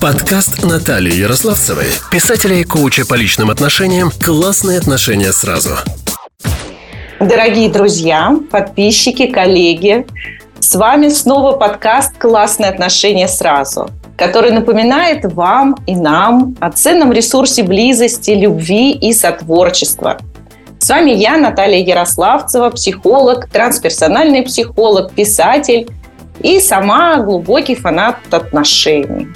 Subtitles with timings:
[0.00, 5.72] Подкаст Натальи Ярославцевой, писателя и коуча по личным отношениям «Классные отношения сразу».
[7.20, 10.06] Дорогие друзья, подписчики, коллеги,
[10.58, 17.62] с вами снова подкаст «Классные отношения сразу», который напоминает вам и нам о ценном ресурсе
[17.62, 20.16] близости, любви и сотворчества.
[20.78, 25.90] С вами я, Наталья Ярославцева, психолог, трансперсональный психолог, писатель
[26.40, 29.28] и сама глубокий фанат отношений.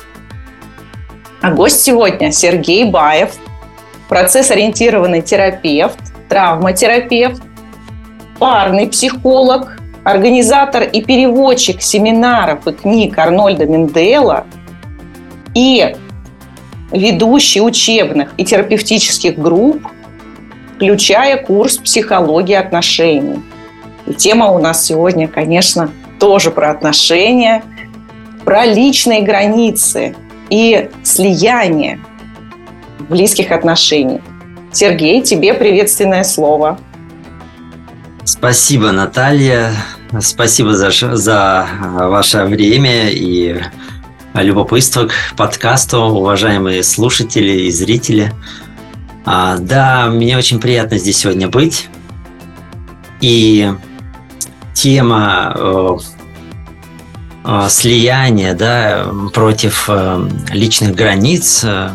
[1.44, 3.34] А гость сегодня Сергей Баев,
[4.08, 5.98] процесс-ориентированный терапевт,
[6.30, 7.42] травматерапевт,
[8.38, 14.46] парный психолог, организатор и переводчик семинаров и книг Арнольда Мендела
[15.54, 15.94] и
[16.90, 19.86] ведущий учебных и терапевтических групп,
[20.76, 23.42] включая курс психологии отношений.
[24.06, 27.62] И тема у нас сегодня, конечно, тоже про отношения,
[28.46, 30.16] про личные границы
[30.54, 31.98] и слияние
[33.08, 34.20] близких отношений.
[34.72, 36.78] Сергей, тебе приветственное слово.
[38.24, 39.72] Спасибо, Наталья.
[40.20, 43.60] Спасибо за, за ваше время и
[44.34, 48.32] любопытство к подкасту, уважаемые слушатели и зрители.
[49.24, 51.88] А, да, мне очень приятно здесь сегодня быть.
[53.20, 53.72] И
[54.72, 55.98] тема
[57.44, 61.90] э, слияния да, против э, личных границ э,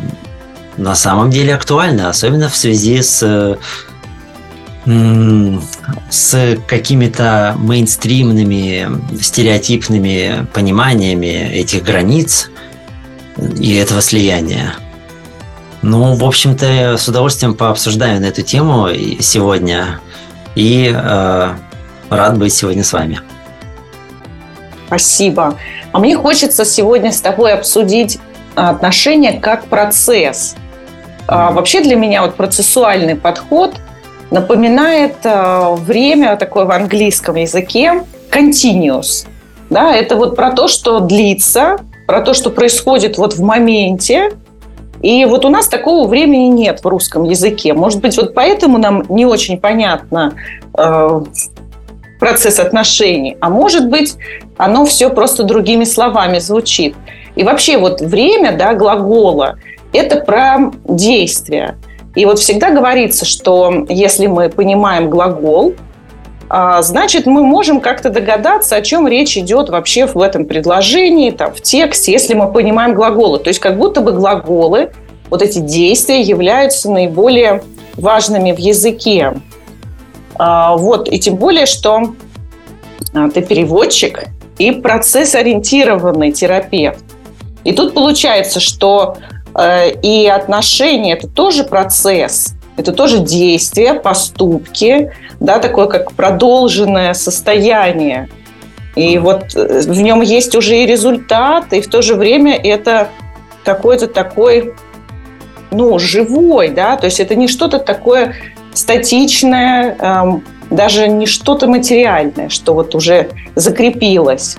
[0.78, 3.56] на самом деле актуальна, особенно в связи с э,
[6.10, 8.88] с какими-то мейнстримными,
[9.22, 12.50] стереотипными пониманиями этих границ
[13.38, 14.74] и этого слияния.
[15.82, 18.90] Ну, в общем-то, с удовольствием пообсуждаю на эту тему
[19.20, 20.00] сегодня
[20.56, 21.54] и э,
[22.10, 23.22] рад быть сегодня с вами.
[24.90, 25.54] Спасибо.
[25.92, 28.18] А мне хочется сегодня с тобой обсудить
[28.56, 30.56] отношения как процесс.
[31.28, 33.76] А, вообще для меня вот процессуальный подход
[34.32, 39.28] напоминает э, время такое в английском языке continuous.
[39.70, 41.78] Да, это вот про то, что длится,
[42.08, 44.32] про то, что происходит вот в моменте,
[45.04, 47.74] и вот у нас такого времени нет в русском языке.
[47.74, 50.34] Может быть, вот поэтому нам не очень понятно
[50.76, 51.22] э,
[52.20, 54.16] процесс отношений, а может быть,
[54.58, 56.96] оно все просто другими словами звучит.
[57.36, 59.58] И вообще вот время, да, глагола,
[59.94, 61.78] это про действие.
[62.16, 65.76] И вот всегда говорится, что если мы понимаем глагол,
[66.50, 71.54] а, значит, мы можем как-то догадаться, о чем речь идет вообще в этом предложении, там,
[71.54, 73.40] в тексте, если мы понимаем глаголы.
[73.40, 74.92] То есть как будто бы глаголы,
[75.30, 77.62] вот эти действия являются наиболее
[77.96, 79.34] важными в языке.
[80.40, 82.16] А, вот, и тем более, что
[83.14, 84.26] а, ты переводчик
[84.58, 87.04] и процесс-ориентированный терапевт.
[87.64, 89.18] И тут получается, что
[89.54, 95.12] э, и отношения– это тоже процесс– это тоже действия, поступки,
[95.42, 98.30] да, такое как продолженное состояние.
[98.96, 103.10] И вот э, в нем есть уже и результат, и в то же время это
[103.66, 104.74] какой-то такой,
[105.72, 108.36] ну, живой, да, то есть это не что-то такое
[108.74, 114.58] статичное, эм, даже не что-то материальное, что вот уже закрепилось.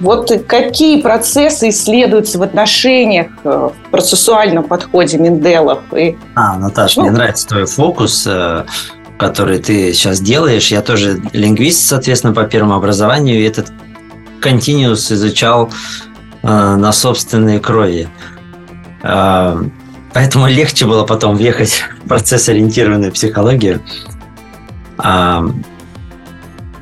[0.00, 5.78] Вот какие процессы исследуются в отношениях э, в процессуальном подходе Менделов?
[5.96, 8.64] И, а, Наташа, ну, мне нравится твой фокус, э,
[9.16, 10.72] который ты сейчас делаешь.
[10.72, 13.72] Я тоже лингвист, соответственно, по первому образованию, и этот
[14.40, 15.70] континуус изучал
[16.42, 18.08] э, на собственной крови.
[20.14, 23.82] Поэтому легче было потом въехать в процесс-ориентированную психологию.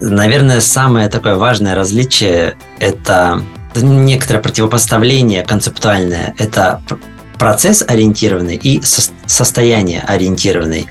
[0.00, 3.42] Наверное, самое такое важное различие– это
[3.74, 6.34] некоторое противопоставление концептуальное.
[6.38, 6.82] Это
[7.38, 10.88] процесс ориентированный и состояние ориентированный,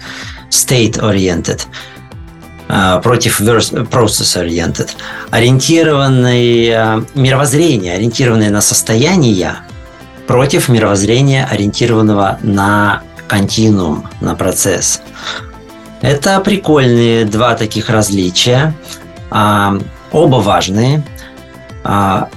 [0.49, 1.61] state-oriented
[2.67, 4.89] а, против process-oriented.
[5.31, 9.57] Ориентированное мировоззрение, ориентированное на состояние,
[10.29, 15.01] против мировоззрения, ориентированного на континуум, на процесс.
[16.01, 18.75] Это прикольные два таких различия.
[19.31, 19.79] А,
[20.11, 21.01] оба важные.
[21.83, 22.29] А,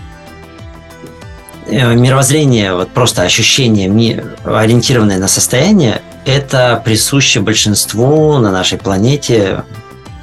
[1.67, 9.65] э, мировоззрение, вот просто ощущение, ориентированное на состояние, это присуще большинству на нашей планете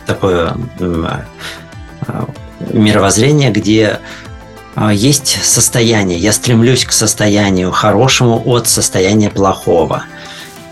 [0.07, 2.25] такое а,
[2.73, 3.99] мировоззрение, где
[4.87, 6.17] есть состояние.
[6.17, 10.03] Я стремлюсь к состоянию хорошему от состояния плохого–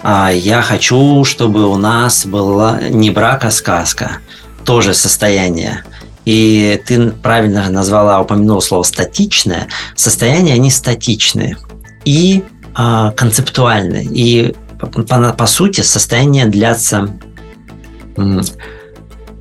[0.09, 4.19] а я хочу, чтобы у нас была не брак, а сказка.
[4.63, 5.83] Тоже состояние.
[6.24, 9.68] И ты правильно назвала, упомянула слово статичное.
[9.95, 11.57] Состояния, они статичные.
[12.06, 12.44] и
[12.77, 14.07] э, концептуальны.
[14.10, 17.10] И по, по сути состояние длятся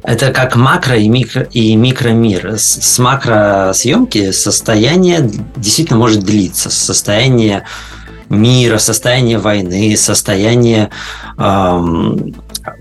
[0.07, 2.53] это как макро и микро и микромир.
[2.53, 6.71] С, с макросъемки состояние действительно может длиться.
[6.71, 7.65] Состояние
[8.29, 10.91] мира, состояние войны, состояние
[11.39, 12.35] эм,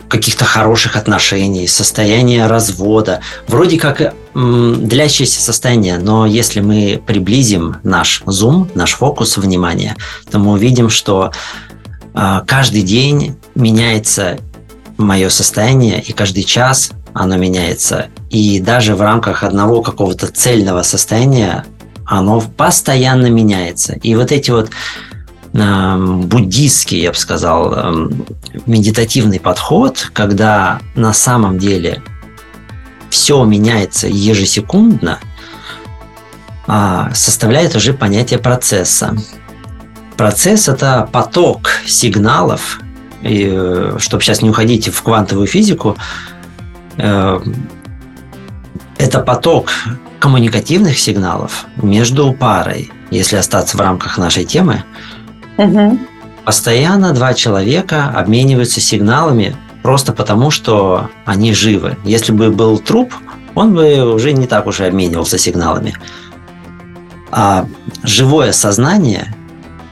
[0.08, 3.22] каких-то хороших отношений, состояние развода.
[3.48, 4.02] Вроде как
[4.36, 9.96] эм, длящееся состояние, но если мы приблизим наш зум, наш фокус внимания,
[10.30, 11.32] то мы увидим, что
[12.14, 14.38] э, каждый день меняется
[14.98, 18.10] мое состояние, и каждый час оно меняется.
[18.30, 21.66] И даже в рамках одного какого-то цельного состояния
[22.06, 23.94] оно постоянно меняется.
[23.94, 24.70] И вот эти вот
[25.54, 28.10] э, буддийский, я бы сказал, э,
[28.66, 32.04] медитативный подход, когда на самом деле
[33.10, 35.20] все меняется ежесекундно,
[36.68, 39.16] э, составляет уже понятие процесса.
[40.18, 42.82] Процесс– это поток сигналов,
[43.22, 45.96] и, э, чтобы сейчас не уходить в квантовую физику,
[46.98, 47.44] это
[49.26, 49.70] поток
[50.20, 54.84] коммуникативных сигналов между парой, если остаться в рамках нашей темы.
[55.58, 56.00] Угу.
[56.46, 61.98] Постоянно два человека обмениваются сигналами просто потому, что они живы.
[62.04, 63.14] Если бы был труп,
[63.56, 65.94] он бы уже не так уж и обменивался сигналами.
[67.32, 67.68] А
[68.04, 69.36] живое сознание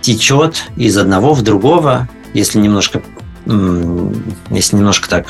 [0.01, 3.01] течет из одного в другого, если немножко
[3.45, 5.27] если немножко так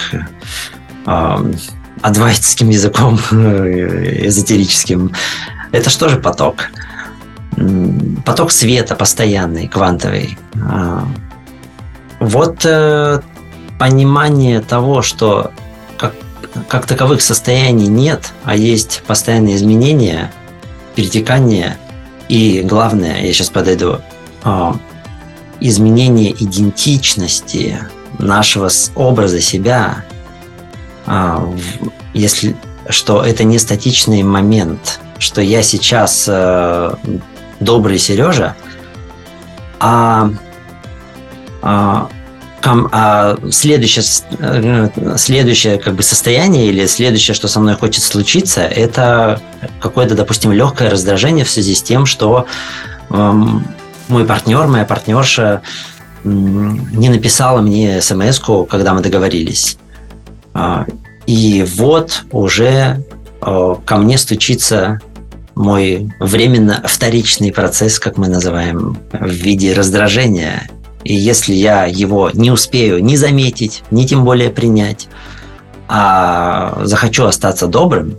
[1.06, 5.12] адвайтским языком эзотерическим,
[5.72, 6.70] это что же поток?
[8.26, 10.38] Поток света постоянный, квантовый.
[10.60, 11.08] А,
[12.20, 13.22] вот э,
[13.78, 15.52] понимание того, что
[15.98, 16.14] как,
[16.68, 20.32] как таковых состояний нет, а есть постоянные изменения,
[20.96, 21.78] перетекания
[22.30, 24.00] и, главное, я сейчас подойду,
[24.44, 24.76] а,
[25.60, 27.80] изменение идентичности,
[28.20, 30.13] нашего образа себя, а,
[32.14, 32.56] если
[32.90, 36.96] что это не статичный момент, что я сейчас э,
[37.60, 38.56] добрый Сережа,
[39.80, 40.30] а,
[41.62, 42.10] а,
[42.64, 44.06] а следующее,
[44.40, 49.42] э, следующее как бы состояние или следующее, что со мной хочет случиться, это
[49.82, 52.46] какое-то, допустим, легкое раздражение в связи с тем, что
[53.10, 53.66] эм,
[54.08, 55.62] мой партнер, моя партнерша
[56.24, 58.40] не написала мне смс
[58.70, 59.78] когда мы договорились.
[60.54, 60.86] А,
[61.26, 63.04] и вот уже
[63.42, 65.00] а, ко мне стучится
[65.56, 70.70] мой временно вторичный процесс, как мы называем, в виде раздражения.
[71.04, 75.08] И если я его не успею ни заметить, ни тем более принять,
[75.88, 78.18] а захочу остаться добрым,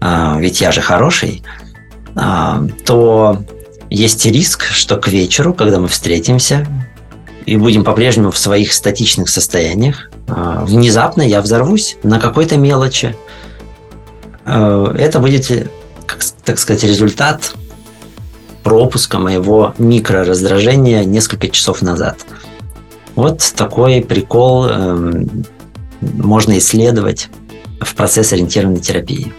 [0.00, 1.42] а, ведь я же хороший,
[2.84, 3.42] то
[3.88, 6.66] есть риск, что к вечеру, когда мы встретимся
[7.46, 13.16] и будем по-прежнему в своих статичных состояниях, а, внезапно я взорвусь на какой-то мелочи.
[14.44, 15.70] А, это будет,
[16.44, 17.54] так сказать, результат
[18.62, 22.18] пропуска моего микрораздражения несколько часов назад.
[23.14, 25.44] Вот такой прикол эм,
[26.00, 27.28] можно исследовать
[27.80, 29.32] в процесс-ориентированной терапии.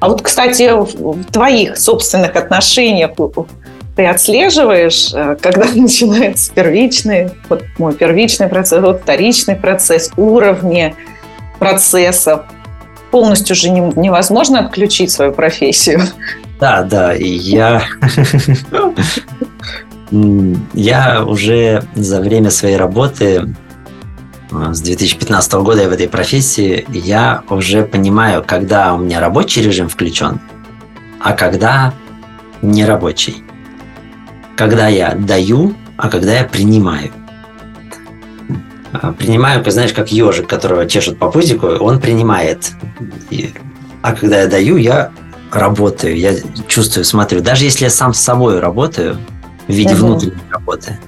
[0.00, 3.12] А вот, кстати, в твоих собственных отношениях
[3.96, 10.94] ты отслеживаешь, э, когда начинается первичный, вот мой первичный процесс, вот вторичный процесс, уровни
[11.58, 12.42] процессов.
[13.10, 16.02] Полностью же невозможно отключить свою профессию.
[16.60, 17.82] Да, да, и я...
[20.74, 23.46] Я уже за время своей работы
[24.52, 29.62] Э, с 2015 года я в этой профессии, я уже понимаю, когда у меня рабочий
[29.62, 30.40] режим включен,
[31.20, 31.94] а когда
[32.62, 33.44] нерабочий.
[34.60, 37.10] Когда я даю, а когда я принимаю.
[38.92, 42.72] А, принимаю, знаешь, как ежик, которого чешут по пузику, он принимает.
[44.02, 45.12] А когда я даю, я
[45.50, 46.34] работаю, я
[46.68, 47.40] чувствую, смотрю.
[47.40, 49.16] Даже если я сам с собой работаю
[49.66, 50.04] в виде угу.
[50.08, 50.98] внутренней работы,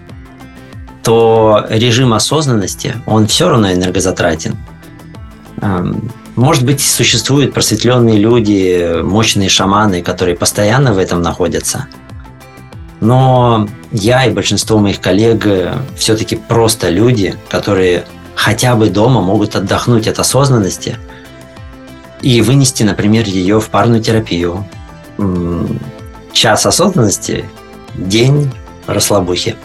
[1.03, 4.57] то режим осознанности, он все равно энергозатратен.
[6.37, 11.87] Может быть, существуют просветленные люди, мощные шаманы, которые постоянно в этом находятся.
[13.03, 15.45] Но я и большинство моих коллег
[15.97, 18.05] все-таки просто люди, которые
[18.37, 20.97] хотя бы дома могут отдохнуть от осознанности
[22.21, 24.65] и вынести, например, ее в парную терапию.
[26.33, 27.45] Час осознанности,
[27.97, 28.53] день
[28.87, 29.57] расслабухи.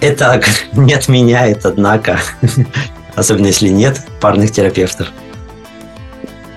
[0.00, 0.42] Это
[0.72, 2.18] не отменяет, однако,
[3.14, 5.12] особенно если нет парных терапевтов.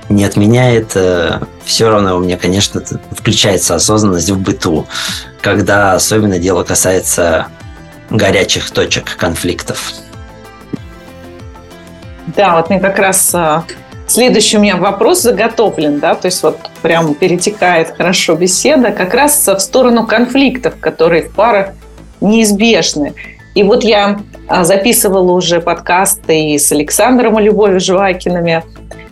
[0.09, 0.91] Не отменяет.
[0.95, 4.87] Э, Все равно у меня, конечно, включается осознанность в быту,
[5.41, 7.47] когда особенно дело касается
[8.09, 9.93] горячих точек конфликтов.
[12.35, 13.61] Да, вот мне как раз э,
[14.07, 19.47] следующий у меня вопрос заготовлен, да, то есть вот прям перетекает хорошо беседа, как раз
[19.47, 21.69] в сторону конфликтов, которые в парах
[22.21, 23.13] неизбежны.
[23.55, 28.63] И вот я а, записывала уже подкасты и с Александром и Любовью Жвакинами,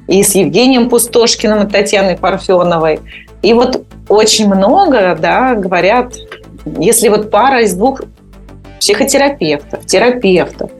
[0.08, 3.00] и с Евгением Пустошкиным и Татьяной Парфеновой.
[3.42, 6.14] И вот очень много да, говорят,
[6.80, 8.02] если вот пара из двух
[8.80, 10.72] психотерапевтов, терапевтов,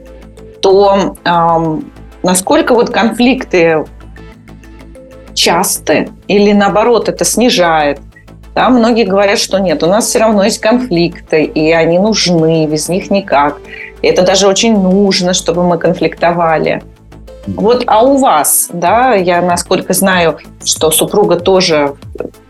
[0.60, 1.92] то эм,
[2.22, 3.84] насколько вот конфликты
[5.34, 8.00] часты или наоборот это снижает
[8.58, 12.88] да, многие говорят, что нет, у нас все равно есть конфликты, и они нужны, без
[12.88, 13.60] них никак.
[14.02, 16.82] И это даже очень нужно, чтобы мы конфликтовали.
[17.56, 21.94] Вот, а у вас, да, я насколько знаю, что супруга тоже...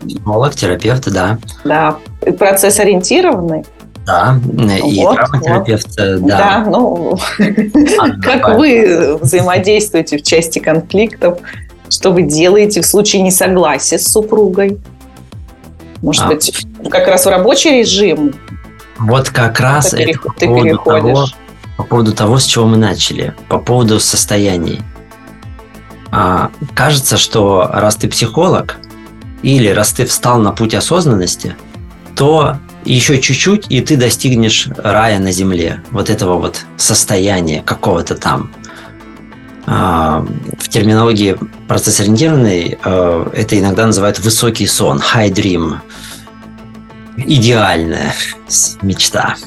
[0.01, 1.37] Психолог, терапевт, да.
[1.63, 3.65] Да, и процесс ориентированный.
[4.05, 4.39] Да,
[4.83, 6.25] и вот, травматерапевт, вот.
[6.25, 6.37] да.
[6.37, 7.17] Да, ну,
[8.23, 11.39] как вы взаимодействуете в части конфликтов,
[11.89, 14.79] что вы делаете в случае несогласия с супругой?
[16.01, 16.27] Может а.
[16.27, 18.33] быть, как раз в рабочий режим?
[18.97, 21.25] Вот как раз это по поводу, того,
[21.79, 24.81] по поводу того, с чего мы начали, по поводу состояний.
[26.11, 28.75] А, кажется, что раз ты психолог,
[29.43, 31.55] или раз ты встал на путь осознанности,
[32.17, 38.51] то еще чуть-чуть, и ты достигнешь рая на земле, вот этого вот состояния какого-то там.
[39.65, 40.25] А,
[40.57, 41.37] в терминологии
[41.69, 45.77] процесс-ориентированный э, это иногда называют высокий сон, high dream,
[47.15, 48.13] идеальная
[48.81, 49.37] мечта.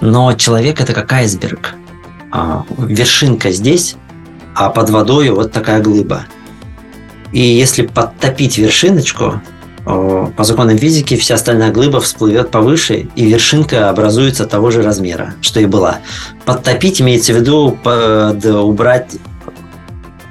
[0.00, 1.74] Но человек это как айсберг.
[2.30, 3.96] А, вершинка здесь,
[4.54, 6.26] а под водой вот такая глыба.
[7.32, 9.40] И если подтопить вершиночку,
[9.84, 15.60] по законам физики вся остальная глыба всплывет повыше, и вершинка образуется того же размера, что
[15.60, 15.98] и была.
[16.44, 19.16] Подтопить имеется в виду под, убрать,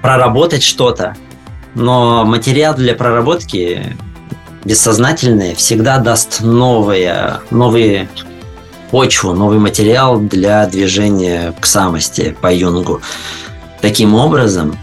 [0.02, 1.16] проработать что-то.
[1.76, 3.96] Но материал для проработки
[4.64, 8.10] бессознательный всегда даст новые, новые
[8.94, 13.02] почву, новый материал для движения к самости по Юнгу.
[13.82, 14.78] Таким образом,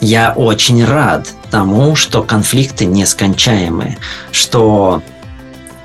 [0.00, 3.98] я очень рад тому, что конфликты нескончаемые,
[4.32, 5.02] что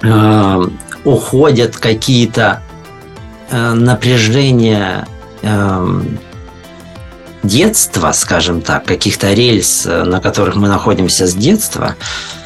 [0.03, 0.67] э,
[1.03, 2.61] уходят какие-то
[3.49, 5.05] э, напряжения
[5.41, 6.01] э,
[7.43, 11.95] детства, скажем так, каких-то рельс, э, на которых мы находимся с детства.
[11.99, 12.42] Э,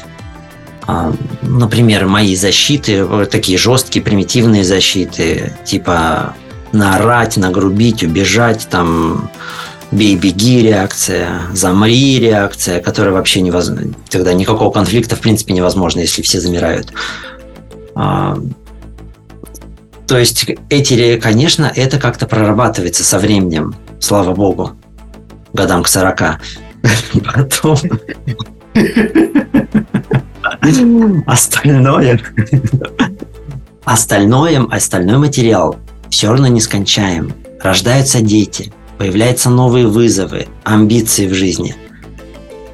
[1.42, 6.34] например, мои защиты, такие жесткие, примитивные защиты, типа
[6.72, 9.30] наорать, нагрубить, убежать, там,
[9.90, 13.94] бей-беги реакция, замри реакция, которая вообще невозможна.
[14.08, 16.92] Тогда никакого конфликта в принципе невозможно, если все замирают.
[17.94, 18.38] А,
[20.06, 24.72] то есть эти, конечно, это как-то прорабатывается со временем, слава богу,
[25.52, 26.20] годам к 40.
[27.34, 27.78] Потом
[31.26, 32.20] остальное,
[33.84, 35.76] остальное, остальной материал
[36.10, 37.32] все равно не скончаем.
[37.60, 41.74] Рождаются дети– появляются новые вызовы, амбиции в жизни.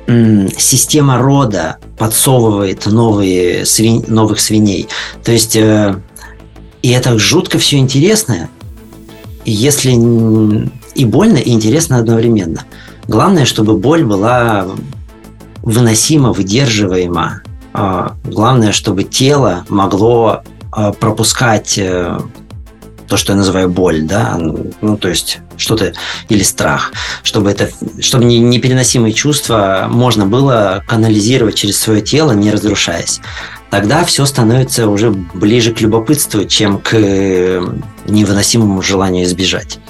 [0.06, 4.88] Система рода подсовывает новые свинь, новых свиней.
[5.22, 5.98] То есть, э,
[6.82, 8.50] и это жутко все интересно,
[9.44, 9.92] если
[10.94, 12.64] и больно, и интересно одновременно.
[13.08, 14.66] Главное, чтобы боль была
[15.62, 17.42] выносима, выдерживаема.
[17.74, 22.20] А, главное, чтобы тело могло а, пропускать э,
[23.08, 24.38] то, что я называю боль, да,
[24.80, 25.92] ну, то есть что-то
[26.28, 26.92] или страх,
[27.24, 27.68] чтобы это,
[28.00, 33.20] чтобы непереносимые чувства можно было канализировать через свое тело, не разрушаясь.
[33.70, 37.60] Тогда все становится уже ближе к любопытству, чем к э,
[38.06, 39.80] невыносимому желанию избежать.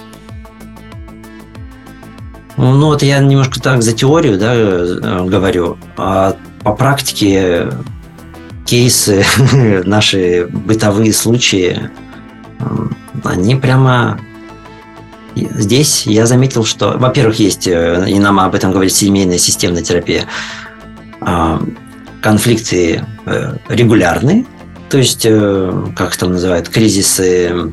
[2.56, 7.68] Ну вот я немножко так за теорию да, э, говорю, а по практике
[8.66, 9.24] кейсы,
[9.84, 11.90] наши бытовые случаи,
[13.22, 14.18] они прямо
[15.36, 20.26] Здесь я заметил, что, во-первых, есть, э, и нам об этом говорит семейная системная терапия,
[21.20, 21.60] а,
[22.22, 24.44] конфликты э, регулярные,
[24.90, 27.72] то есть, э, как там называют, кризисы,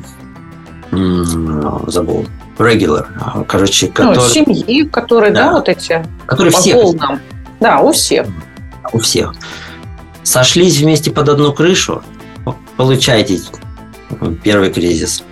[1.86, 2.26] забыл,
[2.58, 3.06] regular,
[3.46, 4.18] короче, ну, которые...
[4.18, 6.74] Ну, семьи, которые, да, да вот эти, которые все.
[6.74, 7.20] Полном.
[7.60, 8.26] Да, у всех.
[8.92, 9.34] У всех.
[10.22, 12.02] Сошлись вместе под одну крышу,
[12.76, 13.40] получайте
[14.42, 15.24] первый кризис.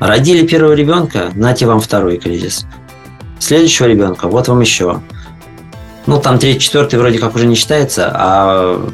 [0.00, 2.66] Родили первого ребенка, нате вам второй кризис.
[3.38, 5.00] следующего ребенка, вот вам еще.
[6.06, 8.84] Ну, там третий, четвертый вроде как уже не считается, а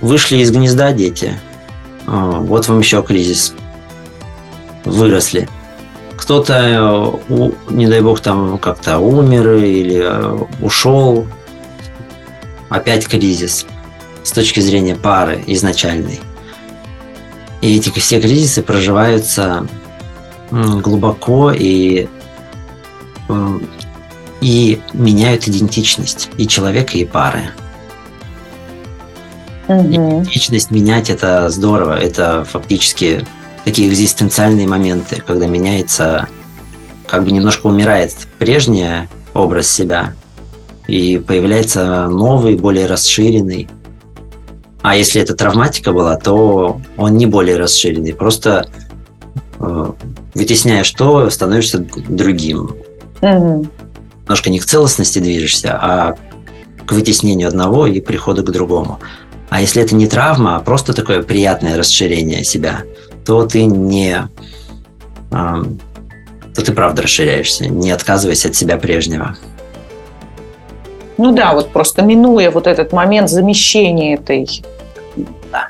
[0.00, 1.38] вышли из гнезда дети.
[2.06, 3.54] А, вот вам еще кризис.
[4.84, 5.48] Выросли.
[6.16, 11.26] Кто-то, э, не дай бог, там как-то умер или э, ушел.
[12.68, 13.66] Опять кризис
[14.22, 16.20] с точки зрения пары изначальной.
[17.60, 19.66] И эти все кризисы проживаются
[20.50, 22.08] глубоко и,
[24.40, 27.50] и меняют идентичность и человека, и пары.
[29.68, 29.88] Угу.
[29.88, 31.98] Идентичность менять это здорово.
[31.98, 33.26] Это фактически
[33.64, 36.28] такие экзистенциальные моменты, когда меняется,
[37.06, 40.14] как бы немножко умирает прежний образ себя,
[40.86, 43.68] и появляется новый, более расширенный.
[44.82, 48.14] А если это травматика была, то он не более расширенный.
[48.14, 48.68] Просто
[49.58, 49.92] э,
[50.34, 51.78] вытесняешь то, становишься
[52.08, 52.76] другим.
[53.20, 53.66] Угу.
[54.22, 56.16] Немножко не к целостности движешься, а
[56.86, 59.00] к вытеснению одного и приходу к другому.
[59.48, 62.82] А если это не травма, а просто такое приятное расширение себя,
[63.24, 64.28] то ты не...
[65.30, 65.64] то
[66.54, 69.36] ты правда расширяешься, не отказываясь от себя прежнего.
[71.18, 74.48] Ну да, вот просто минуя вот этот момент замещения этой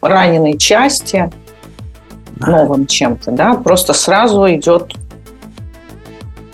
[0.03, 1.31] раненой части
[2.39, 4.93] новым чем-то, да, просто сразу идет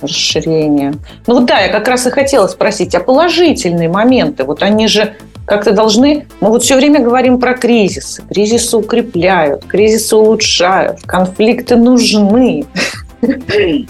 [0.01, 0.95] расширение.
[1.27, 5.15] Ну вот да, я как раз и хотела спросить, а положительные моменты, вот они же
[5.47, 6.27] как-то должны...
[6.41, 8.23] Мы вот все время говорим про кризисы.
[8.29, 12.65] Кризисы укрепляют, кризисы улучшают, конфликты нужны.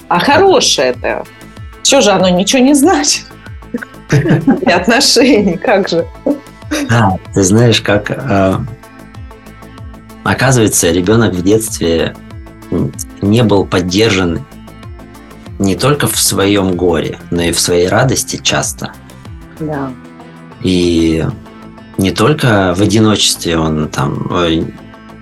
[0.07, 1.23] А хорошее это...
[1.83, 3.25] Что же оно ничего не значит?
[4.61, 6.05] Для отношений, как же?
[6.89, 8.11] Да, ты знаешь, как...
[8.11, 8.55] Э,
[10.23, 12.15] оказывается, ребенок в детстве
[13.21, 14.45] не был поддержан
[15.59, 18.93] не только в своем горе, но и в своей радости часто.
[19.59, 19.91] Да.
[20.61, 21.25] И
[21.97, 24.29] не только в одиночестве он там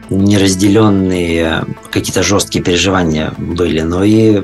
[0.10, 4.44] неразделенные какие-то жесткие переживания были, но и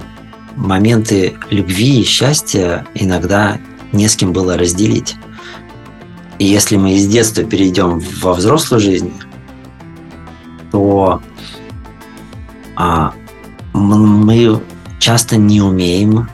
[0.55, 3.57] моменты любви и счастья иногда
[3.91, 5.15] не с кем было разделить.
[6.39, 9.13] И если мы из детства перейдем во взрослую жизнь,
[10.71, 11.21] то
[12.75, 13.13] а,
[13.73, 14.61] мы
[14.99, 16.29] часто не умеем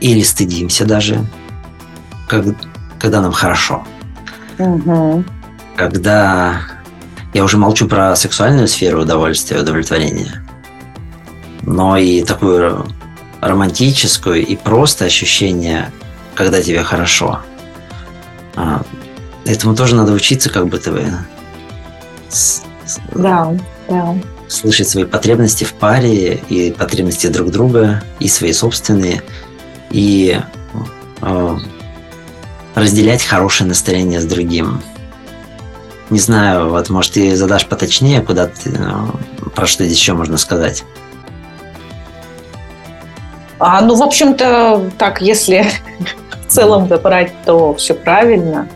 [0.00, 1.24] или стыдимся даже,
[2.28, 2.44] как,
[2.98, 3.84] когда нам хорошо.
[4.58, 5.24] Угу.
[5.76, 6.60] Когда
[7.34, 10.44] я уже молчу про сексуальную сферу удовольствия, удовлетворения,
[11.62, 12.86] но и такую
[13.40, 15.92] романтическую и просто ощущение,
[16.34, 17.40] когда тебе хорошо.
[18.56, 18.82] А,
[19.44, 20.90] этому тоже надо учиться, как бы ты
[23.14, 23.56] да,
[23.88, 24.16] да.
[24.48, 29.22] слышать свои потребности в паре и потребности друг друга и свои собственные
[29.90, 30.40] и
[31.20, 31.58] а,
[32.74, 34.82] разделять хорошее настроение с другим.
[36.10, 39.12] Не знаю, вот может ты задашь поточнее, куда ты, ну,
[39.54, 40.84] про что здесь еще можно сказать.
[43.58, 45.66] А, ну, в общем-то, так, если
[46.46, 48.68] в целом брать, то все правильно.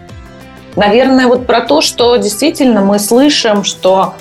[0.76, 4.14] Наверное, вот про то, что действительно мы слышим, что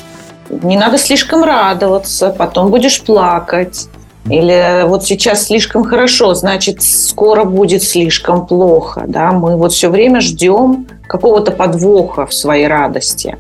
[0.50, 3.88] не надо слишком радоваться, потом будешь плакать.
[4.30, 9.06] Или вот сейчас слишком хорошо, значит, скоро будет слишком плохо.
[9.08, 9.32] Да?
[9.32, 13.38] Мы вот все время ждем какого-то подвоха в своей радости.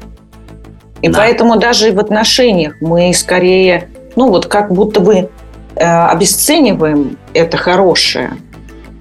[1.01, 1.19] И да.
[1.19, 5.29] поэтому даже в отношениях мы скорее, ну вот как будто бы
[5.75, 8.37] обесцениваем это хорошее,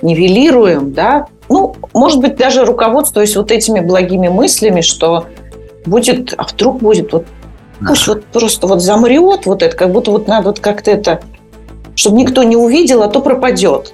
[0.02, 5.26] нивелируем, да, ну, может быть, даже руководствуясь вот этими благими мыслями, что
[5.85, 7.26] будет, а вдруг будет вот
[7.87, 11.22] Пусть вот просто вот замрет вот это, как будто вот надо вот как-то это
[12.00, 13.92] чтобы никто не увидел, а то пропадет.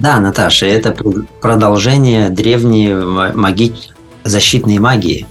[0.00, 0.94] Да, Наташа, это
[1.40, 3.74] продолжение древней маги...
[4.22, 5.26] защитной магии.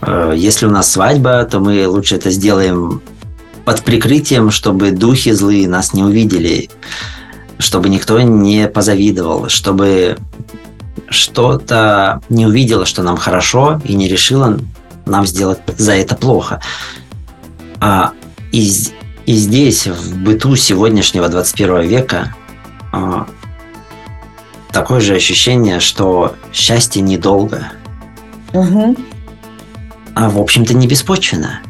[0.00, 3.02] Э, если у нас свадьба, то мы лучше это сделаем
[3.64, 6.70] под прикрытием, чтобы духи злые нас не увидели,
[7.58, 10.18] чтобы никто не позавидовал, чтобы
[11.08, 14.58] что-то не увидело, что нам хорошо, и не решило
[15.06, 16.60] нам сделать за это плохо.
[17.80, 18.12] А,
[18.52, 18.70] и
[19.26, 22.34] и здесь, в быту сегодняшнего 21 века,
[22.90, 23.26] а,
[24.72, 27.70] такое же ощущение, что счастье недолго.
[28.52, 28.96] Угу.
[30.14, 31.60] А в общем-то не беспочвенно.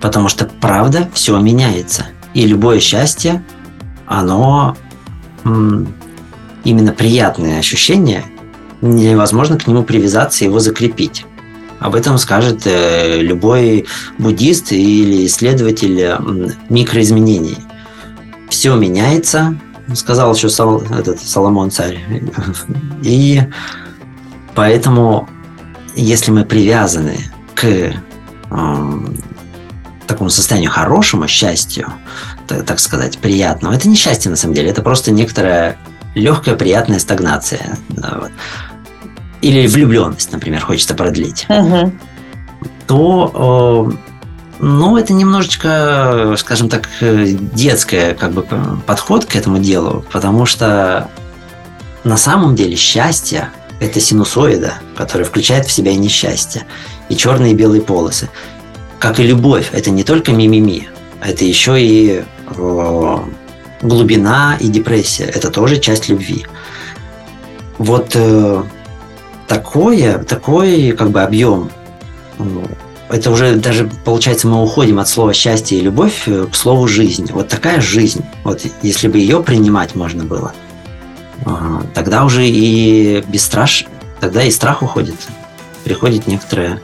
[0.00, 2.06] Потому что правда все меняется.
[2.34, 3.44] И любое счастье,
[4.06, 4.76] оно
[6.64, 8.24] именно приятное ощущение,
[8.82, 11.24] невозможно к нему привязаться и его закрепить.
[11.78, 13.86] Об этом скажет э, любой
[14.18, 16.16] буддист или исследователь
[16.68, 17.58] микроизменений.
[18.48, 19.58] Все меняется,
[19.94, 22.00] сказал еще этот Соломон царь.
[23.02, 23.42] И
[24.54, 25.28] поэтому,
[25.94, 27.18] если мы привязаны
[27.54, 27.92] к
[30.06, 31.92] такому состоянию хорошему, счастью,
[32.46, 35.76] так, сказать, приятному, это не счастье на самом деле, это просто некоторая
[36.14, 37.78] легкая, приятная стагнация.
[39.42, 41.46] Или влюбленность, например, хочется продлить.
[41.48, 41.92] Угу.
[42.86, 43.96] То э,
[44.58, 48.46] ну, это немножечко, скажем так, детское как бы
[48.86, 51.10] подход к этому делу, потому что
[52.04, 56.64] на самом деле счастье– это синусоида, которая включает в себя и несчастье,
[57.08, 58.30] и черные и белые полосы.
[59.06, 60.88] Как и любовь, это не только мимими,
[61.22, 62.24] это еще и
[62.56, 63.18] э,
[63.80, 65.26] глубина и депрессия.
[65.26, 66.44] Это тоже часть любви.
[67.78, 68.64] Вот э,
[69.46, 71.70] такое, такой как бы объем
[73.08, 77.30] это уже даже, получается, мы уходим от слова счастье и любовь э, к слову жизнь.
[77.30, 78.24] Вот такая жизнь.
[78.42, 80.52] Вот если бы ее принимать можно было,
[81.94, 83.86] тогда уже и бесстраш,
[84.18, 85.14] тогда и страх уходит.
[85.84, 86.80] Приходит некоторое,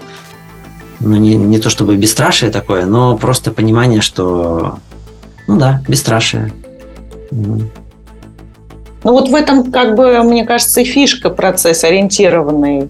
[1.02, 4.78] ну не, не то чтобы бесстрашие такое, но просто понимание, что,
[5.46, 6.52] ну да, бесстрашие.
[7.30, 7.70] Ну
[9.02, 12.88] вот в этом, как бы, мне кажется, и фишка процесс ориентированный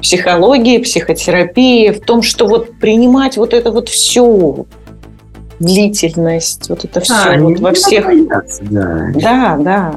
[0.00, 4.66] психологии, психотерапии, в том, что вот принимать вот это вот все,
[5.58, 8.04] длительность, вот это все а, вот во всех...
[8.04, 9.10] Бояться, да.
[9.14, 9.94] да, да.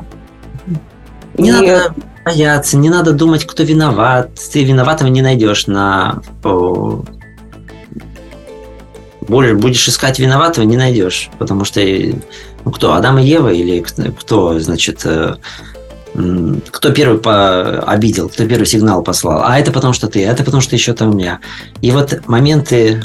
[1.37, 1.51] Не и...
[1.51, 1.93] надо
[2.25, 4.29] бояться, не надо думать, кто виноват.
[4.51, 6.21] Ты виноватого не найдешь на
[9.29, 11.29] более будешь искать виноватого, не найдешь.
[11.37, 11.81] Потому что
[12.65, 15.35] ну, кто, Адам и Ева или кто, значит, э,
[16.69, 19.43] кто первый по обидел, кто первый сигнал послал.
[19.43, 21.39] А это потому что ты, а это потому что еще там я.
[21.81, 23.03] И вот моменты...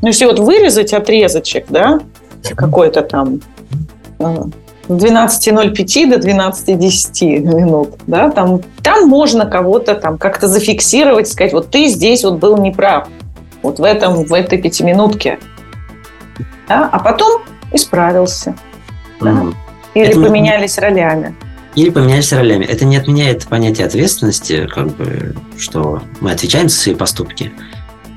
[0.00, 2.00] Ну, если вот вырезать отрезочек, да,
[2.54, 3.40] какой-то там
[4.18, 11.88] 12.05 до 12.10 минут, да, там, там можно кого-то там как-то зафиксировать, сказать, вот ты
[11.88, 13.08] здесь вот был неправ,
[13.62, 15.38] вот в этом, в этой пятиминутке.
[16.68, 16.88] Да?
[16.92, 17.42] А потом
[17.72, 18.54] исправился.
[19.20, 19.30] Да?
[19.30, 19.54] Mm-hmm.
[19.94, 21.34] Или это поменялись ролями
[21.78, 22.64] или поменялись ролями.
[22.64, 27.52] Это не отменяет понятие ответственности, как бы, что мы отвечаем за свои поступки,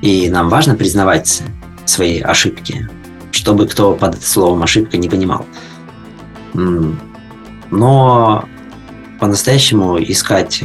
[0.00, 1.42] и нам важно признавать
[1.84, 2.88] свои ошибки,
[3.30, 5.46] чтобы кто под словом ошибка не понимал.
[6.54, 8.44] Но
[9.20, 10.64] по-настоящему искать,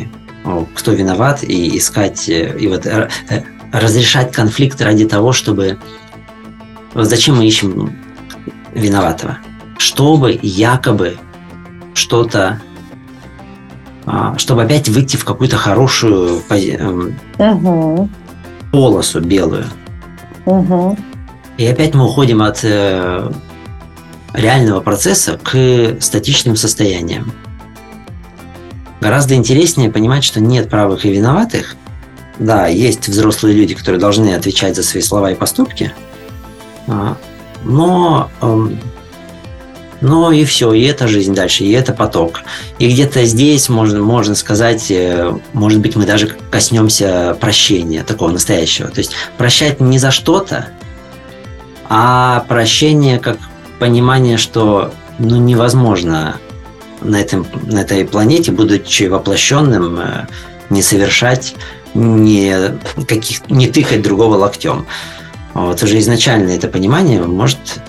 [0.74, 3.42] кто виноват, и искать, э, и вот э, э,
[3.80, 5.78] разрешать конфликт ради того, чтобы...
[6.94, 7.96] Вот зачем мы ищем
[8.74, 9.38] виноватого?
[9.78, 11.18] Чтобы якобы
[11.94, 12.60] что-то
[14.10, 16.42] а, чтобы опять выйти в какую-то хорошую
[17.38, 18.10] угу.
[18.72, 19.66] полосу белую.
[20.46, 20.98] Угу.
[21.58, 23.32] И опять мы уходим от э,
[24.34, 27.34] реального процесса к статичным состояниям.
[29.02, 31.76] Гораздо интереснее понимать, что нет правых и виноватых.
[32.40, 35.94] Да, есть взрослые люди, которые должны отвечать за свои слова и поступки,
[36.88, 37.18] а,
[37.64, 38.80] но эм,
[40.02, 42.42] ну и все, и это жизнь дальше, и это поток.
[42.78, 48.90] И где-то здесь можно, можно сказать, э, может быть, мы даже коснемся прощения, такого настоящего.
[48.90, 50.68] То есть прощать не за что-то,
[51.90, 53.38] а прощение как
[53.80, 56.38] понимание, что ну, невозможно
[57.02, 60.28] на, этом, на этой планете, будучи воплощенным, э,
[60.70, 61.56] не совершать,
[61.98, 64.86] не, каких, не тыкать другого локтем.
[65.54, 67.82] Вот уже изначально это понимание может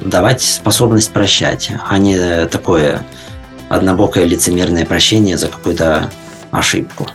[0.00, 3.02] давать способность прощать, а не такое
[3.68, 6.10] однобокое лицемерное прощение за какую-то
[6.50, 7.06] ошибку.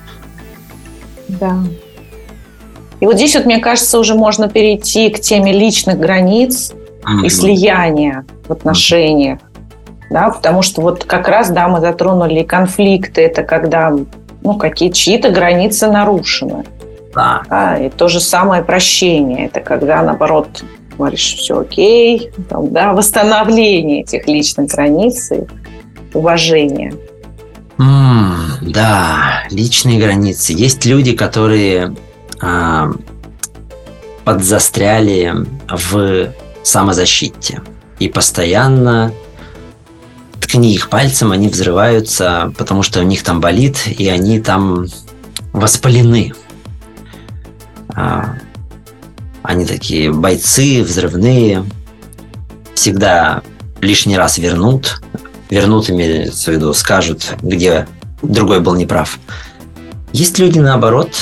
[1.27, 1.57] Да.
[2.99, 7.25] И вот здесь вот, мне кажется, уже можно перейти к теме личных границ mm-hmm.
[7.25, 9.39] и слияния в отношениях.
[10.11, 13.97] Да, потому что вот как раз, да, мы затронули конфликты, это когда
[14.43, 16.65] ну, какие чьи-то границы нарушены.
[17.13, 17.43] Да.
[17.49, 17.77] да.
[17.77, 20.63] И то же самое прощение, это когда, наоборот,
[20.97, 25.41] говоришь, все окей, там, да, восстановление этих личных границ и
[26.13, 26.93] уважение.
[27.77, 30.53] Mm, да, личные границы.
[30.53, 31.95] Есть люди, которые
[32.41, 32.91] а,
[34.23, 35.33] подзастряли
[35.69, 37.61] в самозащите
[37.99, 39.11] и постоянно
[40.51, 44.85] ткни их пальцем, они взрываются, потому что у них там болит, и они там
[45.53, 46.33] воспалены.
[47.95, 48.35] А,
[49.43, 51.63] они такие бойцы, взрывные,
[52.75, 53.43] всегда
[53.79, 55.01] лишний раз вернут.
[55.49, 57.87] Вернут, имеется в виду, скажут, где
[58.21, 59.19] другой был неправ.
[60.11, 61.15] Есть люди, наоборот,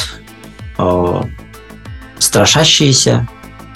[2.17, 3.27] страшащиеся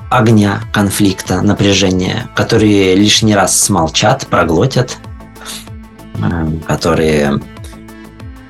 [0.09, 4.97] огня, конфликта, напряжения, которые лишний раз смолчат, проглотят
[6.67, 7.39] которые,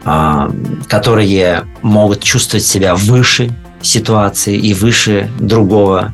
[0.04, 6.14] которые могут чувствовать себя выше ситуации и выше другого.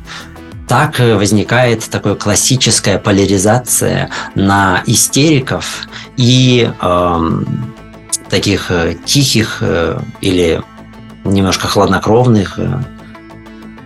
[0.68, 7.42] Так возникает такая классическая поляризация на истериков и э,
[8.28, 10.62] таких э, тихих э, или
[11.24, 12.82] немножко хладнокровных, э,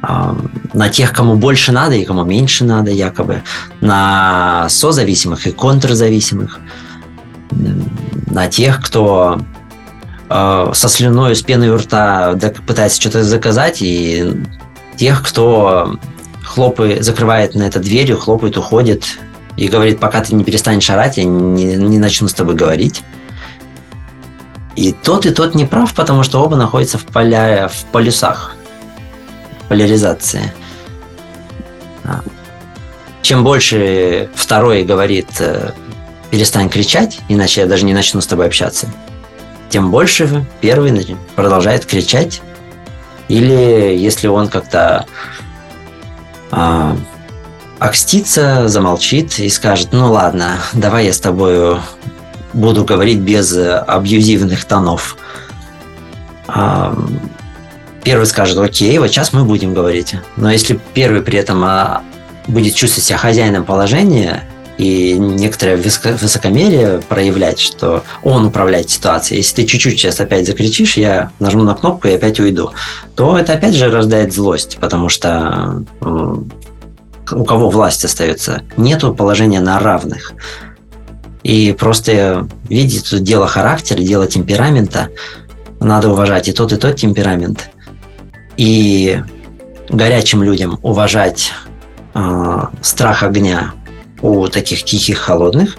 [0.02, 0.34] э,
[0.74, 3.42] на тех, кому больше надо и кому меньше надо, якобы,
[3.80, 6.60] на созависимых и контрзависимых,
[8.26, 9.40] на тех, кто
[10.28, 12.34] э, со слюной, с пеной у рта
[12.66, 14.42] пытается что-то заказать, и
[14.96, 15.96] тех, кто
[16.42, 19.04] хлопает, закрывает на это дверью, хлопает, уходит
[19.56, 23.02] и говорит, пока ты не перестанешь орать, я не, не начну с тобой говорить.
[24.76, 28.56] И тот, и тот не прав, потому что оба находятся в, поля, в полюсах
[29.68, 30.52] поляризации.
[32.04, 32.20] А.
[33.22, 35.70] Чем больше второй говорит, э,
[36.34, 38.88] перестань кричать, иначе я даже не начну с тобой общаться,
[39.68, 42.42] тем больше первый продолжает кричать.
[43.28, 45.06] Или если он как-то
[46.50, 46.96] а,
[47.78, 51.78] окстится, замолчит и скажет, ну ладно, давай я с тобой
[52.52, 55.16] буду говорить без абьюзивных тонов.
[56.48, 56.98] А,
[58.02, 60.16] первый скажет, окей, вот сейчас мы будем говорить.
[60.36, 62.02] Но если первый при этом а,
[62.48, 69.38] будет чувствовать себя хозяином положения, и некоторое высокомерие проявлять, что он управляет ситуацией.
[69.38, 72.70] Если ты чуть-чуть сейчас опять закричишь, я нажму на кнопку и опять уйду,
[73.14, 78.62] то это опять же рождает злость, потому что у кого власть остается?
[78.76, 80.32] Нету положения на равных.
[81.42, 85.08] И просто видеть тут дело характера, дело темперамента.
[85.80, 87.70] Надо уважать и тот, и тот темперамент.
[88.56, 89.22] И
[89.88, 91.52] горячим людям уважать
[92.14, 93.74] э, страх огня,
[94.22, 95.76] у таких тихих, холодных,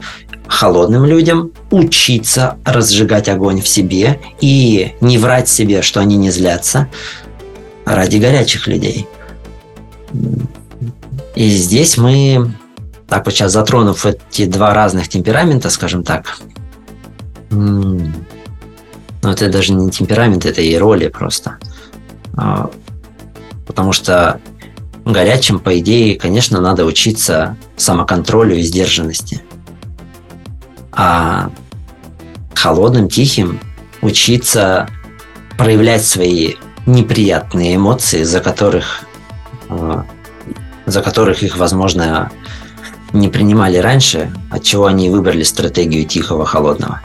[0.48, 6.88] холодным людям учиться разжигать огонь в себе и не врать себе, что они не злятся
[7.86, 9.08] ради горячих людей.
[11.36, 12.54] И здесь мы,
[13.08, 16.38] так вот сейчас затронув эти два разных темперамента, скажем так,
[17.50, 18.12] ну
[19.24, 21.58] это даже не темперамент, это и роли просто.
[22.38, 22.70] А,
[23.66, 24.40] потому что
[25.06, 29.42] горячим, по идее, конечно, надо учиться самоконтролю и сдержанности.
[30.92, 31.52] А
[32.54, 33.60] холодным, тихим
[34.02, 34.90] учиться
[35.58, 39.04] проявлять свои неприятные эмоции, за которых,
[39.70, 40.04] э,
[40.86, 42.32] за которых их, возможно,
[43.14, 47.02] не принимали раньше, от чего они выбрали стратегию тихого, холодного.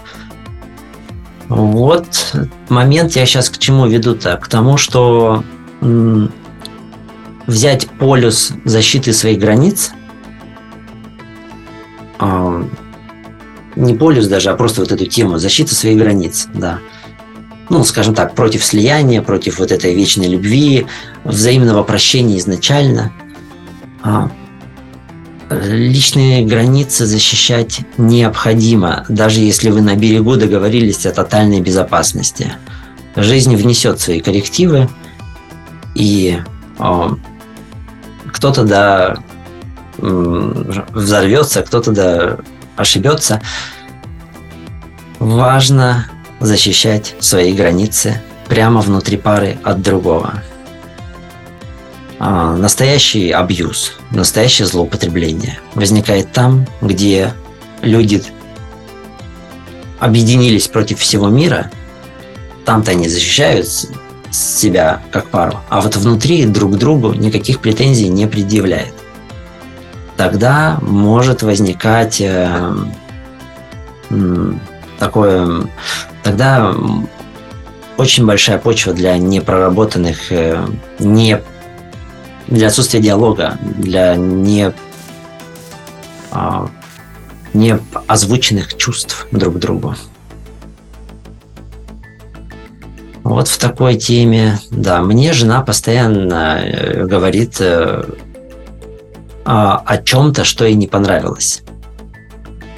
[1.48, 2.34] Вот
[2.68, 4.36] момент я сейчас к чему веду-то?
[4.36, 5.42] К тому, что
[7.46, 9.92] взять полюс защиты своих границ,
[12.18, 12.64] а,
[13.76, 16.80] не полюс даже, а просто вот эту тему защиты своих границ, да.
[17.68, 20.86] Ну, скажем так, против слияния, против вот этой вечной любви,
[21.24, 23.12] взаимного прощения изначально.
[24.02, 24.30] А,
[25.50, 32.52] личные границы защищать необходимо, даже если вы на берегу договорились о тотальной безопасности.
[33.16, 34.88] Жизнь внесет свои коррективы,
[35.94, 36.38] и
[38.32, 39.16] кто-то да
[39.98, 42.38] взорвется, кто-то да
[42.76, 43.42] ошибется.
[45.18, 46.06] Важно
[46.40, 50.42] защищать свои границы прямо внутри пары от другого.
[52.18, 57.34] А, настоящий абьюз, настоящее злоупотребление возникает там, где
[57.82, 58.22] люди
[59.98, 61.70] объединились против всего мира,
[62.64, 63.68] там-то они защищают
[64.30, 68.94] себя как пару, а вот внутри друг другу никаких претензий не предъявляет.
[70.16, 72.74] Тогда может возникать э,
[74.98, 75.66] такое,
[76.22, 76.74] тогда
[77.96, 80.64] очень большая почва для непроработанных, э,
[80.98, 81.40] не
[82.48, 84.72] для отсутствия диалога, для не,
[86.32, 86.66] э,
[87.54, 89.94] не озвученных чувств друг к другу.
[93.22, 98.04] Вот в такой теме, да, мне жена постоянно э, говорит э,
[99.44, 101.62] о, чем-то, что ей не понравилось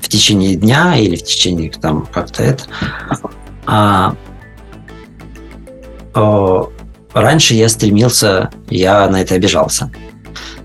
[0.00, 2.64] в течение дня или в течение там как-то это.
[3.66, 4.16] А,
[6.14, 6.70] о,
[7.14, 9.90] раньше я стремился, я на это обижался.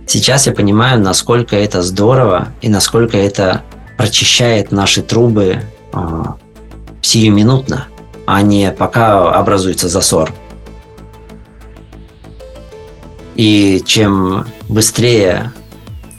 [0.07, 3.61] Сейчас я понимаю, насколько это здорово и насколько это
[3.97, 5.61] прочищает наши трубы
[5.93, 6.37] о,
[7.01, 7.87] сиюминутно
[8.27, 10.33] а не пока образуется засор.
[13.35, 15.53] И чем быстрее,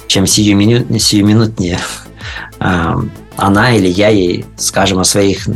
[0.07, 1.79] чем сиюминут, сиюминутнее
[2.61, 2.95] э,
[3.37, 5.49] она или я ей скажем о своих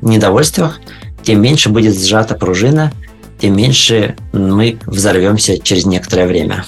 [0.00, 0.80] недовольствах,
[1.22, 2.90] тем меньше будет сжата пружина,
[3.38, 6.64] тем меньше мы взорвемся через некоторое время.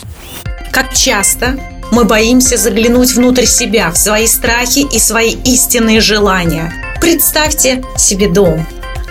[0.72, 1.58] Как часто
[1.90, 6.74] мы боимся заглянуть внутрь себя, в свои страхи и свои истинные желания.
[7.00, 8.66] Представьте себе дом.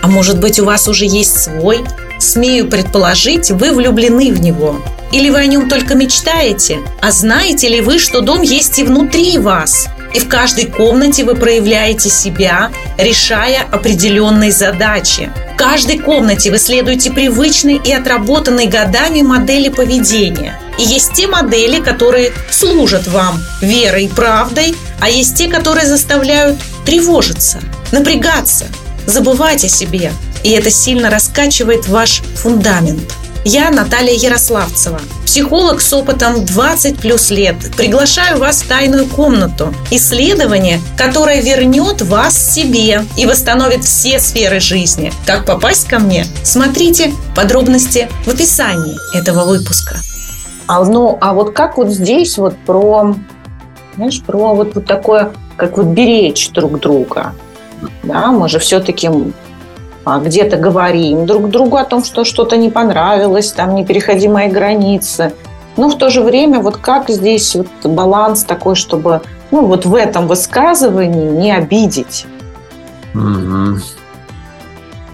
[0.06, 1.84] А может быть, у вас уже есть свой?
[2.20, 4.80] Смею предположить, вы влюблены в него.
[5.10, 6.78] Или вы о нем только мечтаете?
[7.02, 9.88] А знаете ли вы, что дом есть и внутри вас?
[10.14, 15.28] И в каждой комнате вы проявляете себя, решая определенные задачи.
[15.54, 20.56] В каждой комнате вы следуете привычной и отработанной годами модели поведения.
[20.78, 26.60] И есть те модели, которые служат вам верой и правдой, а есть те, которые заставляют
[26.84, 28.66] тревожиться, напрягаться,
[29.06, 30.12] забывать о себе.
[30.42, 33.12] И это сильно раскачивает ваш фундамент–
[33.48, 37.54] я Наталья Ярославцева, психолог с опытом 20 плюс лет.
[37.76, 39.72] Приглашаю вас в тайную комнату.
[39.92, 45.12] Исследование, которое вернет вас себе и восстановит все сферы жизни.
[45.26, 46.26] Как попасть ко мне?
[46.42, 49.94] Смотрите подробности в описании этого выпуска.
[50.66, 53.14] А, ну, а вот как вот здесь вот про,
[53.94, 57.32] знаешь, про вот, вот такое, как вот беречь друг друга.
[58.02, 59.10] Да, мы же все-таки
[60.04, 64.48] а, где-то говорим друг другу о том, что что-то не понравилось, там не переходи мои
[64.48, 65.32] границы.
[65.76, 69.94] Но в то же время вот как здесь вот баланс такой, чтобы ну, вот в
[69.94, 72.26] этом высказывании не обидеть.
[73.14, 73.80] Угу.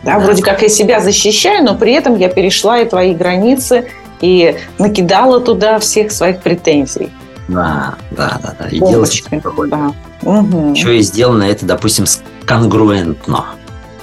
[0.05, 3.89] Да, да, вроде как я себя защищаю, но при этом я перешла и твои границы
[4.21, 7.11] и накидала туда всех своих претензий.
[7.49, 8.69] Да, да, да, да.
[8.69, 9.25] И делать
[9.69, 9.93] да.
[10.23, 10.73] Угу.
[10.73, 12.05] Еще и сделано это, допустим,
[12.45, 13.47] конгруентно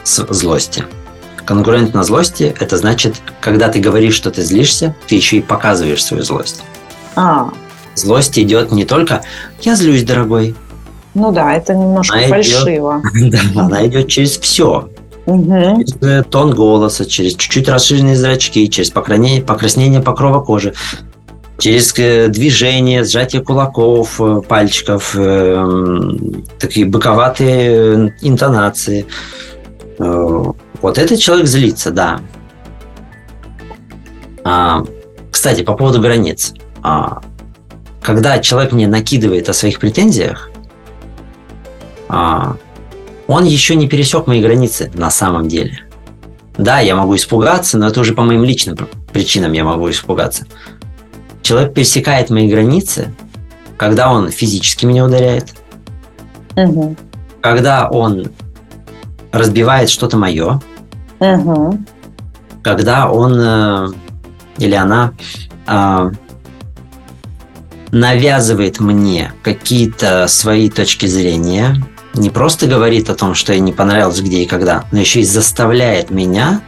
[0.03, 0.86] с злости.
[1.45, 6.23] Конкурентно злости– это значит, когда ты говоришь, что ты злишься, ты еще и показываешь свою
[6.23, 6.62] злость.
[7.15, 7.49] А.
[7.95, 9.23] Злость идет не только
[9.62, 10.55] «я злюсь, дорогой».
[11.15, 13.01] Ну да, это немножко она фальшиво.
[13.15, 14.89] Идет, да, она идет через все.
[15.25, 15.77] Угу.
[15.79, 20.75] Через э, тон голоса, через чуть-чуть расширенные зрачки, через покраснение, покраснение покрова кожи,
[21.59, 25.15] через э, движение, сжатие кулаков, э, пальчиков,
[26.59, 29.05] такие боковатые интонации–
[29.99, 30.43] Э,
[30.81, 32.21] вот этот человек злится, да.
[34.43, 34.83] А,
[35.29, 36.53] кстати, по поводу границ.
[36.81, 37.21] А,
[38.01, 40.49] когда человек мне накидывает о своих претензиях,
[42.07, 42.55] а,
[43.27, 45.81] он еще не пересек мои границы на самом деле.
[46.57, 48.77] Да, я могу испугаться, но это уже по моим личным
[49.13, 50.47] причинам я могу испугаться.
[51.49, 53.12] Человек пересекает мои границы,
[53.75, 55.55] когда он физически меня ударяет,
[56.55, 56.95] угу.
[57.41, 58.31] когда он
[59.31, 60.62] разбивает что-то мое,
[61.19, 61.79] угу.
[62.62, 63.88] когда он э,
[64.59, 65.13] или она
[65.65, 66.12] э,
[67.91, 71.83] навязывает мне какие-то свои точки зрения,
[72.13, 75.25] не просто говорит о том, что ей не понравилось где и когда, но еще и
[75.25, 76.62] заставляет меня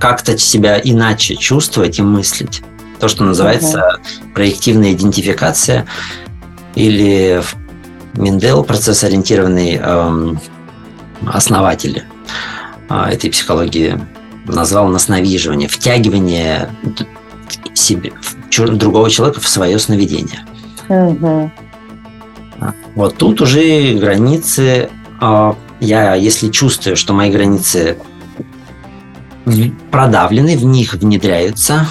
[0.00, 2.64] как-то себя иначе чувствовать и мыслить.
[2.98, 5.86] То, что называется uh проективная идентификация
[6.74, 7.42] или
[8.12, 10.40] Миндел, процесс-ориентированный эм,
[11.26, 12.04] основатель
[12.88, 13.98] а, этой психологии
[14.44, 16.70] назвал насновиживание, втягивание
[17.74, 18.12] себе,
[18.50, 20.44] другого человека в свое сновидение.
[20.88, 21.50] Угу.
[22.94, 24.90] Вот тут уже границы.
[25.20, 27.98] А, я, если чувствую, что мои границы
[29.90, 31.86] продавлены, в них внедряются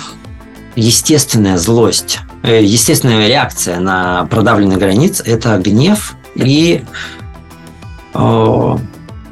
[0.76, 6.84] естественная злость, э, естественная реакция на продавленные границы– это гнев и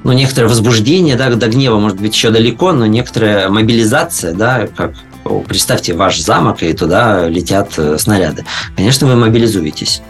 [0.03, 4.95] ну, некоторое возбуждение, да, до гнева может быть еще далеко, но некоторая мобилизация, да, как
[5.47, 8.43] представьте ваш замок, и туда летят э, снаряды.
[8.75, 10.01] Конечно, вы мобилизуетесь.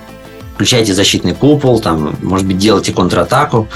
[0.56, 3.68] Включайте защитный купол, там, может быть, делайте контратаку.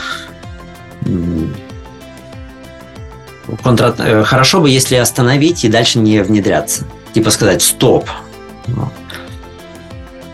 [3.63, 3.95] Контра...
[3.99, 6.85] Э, хорошо бы, если остановить и дальше не внедряться.
[7.13, 8.07] Типа сказать «стоп».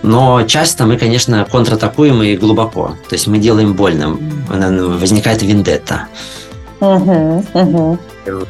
[0.04, 2.98] Но часто мы, конечно, контратакуем и глубоко.
[3.08, 4.18] То есть мы делаем больно.
[4.50, 6.08] Возникает вендетта.
[6.82, 8.00] Угу, угу.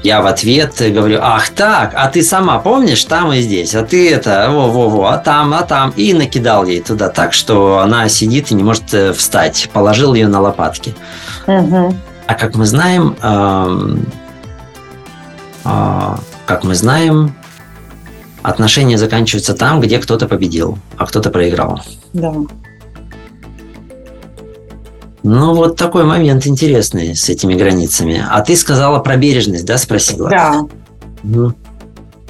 [0.02, 4.12] Я в ответ говорю, ах так, а ты сама помнишь, там и здесь, а ты
[4.12, 5.94] это, во-во-во, а там, а там.
[5.96, 9.70] И накидал ей туда так, что она сидит и не может э, встать.
[9.72, 10.96] Положил ее на лопатки.
[11.46, 11.96] Угу.
[12.26, 13.98] А как мы знаем, э,
[15.66, 17.36] э, как мы знаем,
[18.44, 21.82] отношения заканчиваются там, где кто-то победил, а кто-то проиграл.
[22.12, 22.34] Да.
[25.24, 28.24] Ну, вот такой момент интересный с этими границами.
[28.30, 30.30] А ты сказала про бережность, да, спросила?
[30.30, 30.68] Да.
[31.24, 31.54] Ну,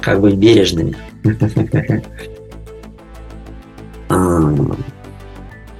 [0.00, 0.96] как быть бережными?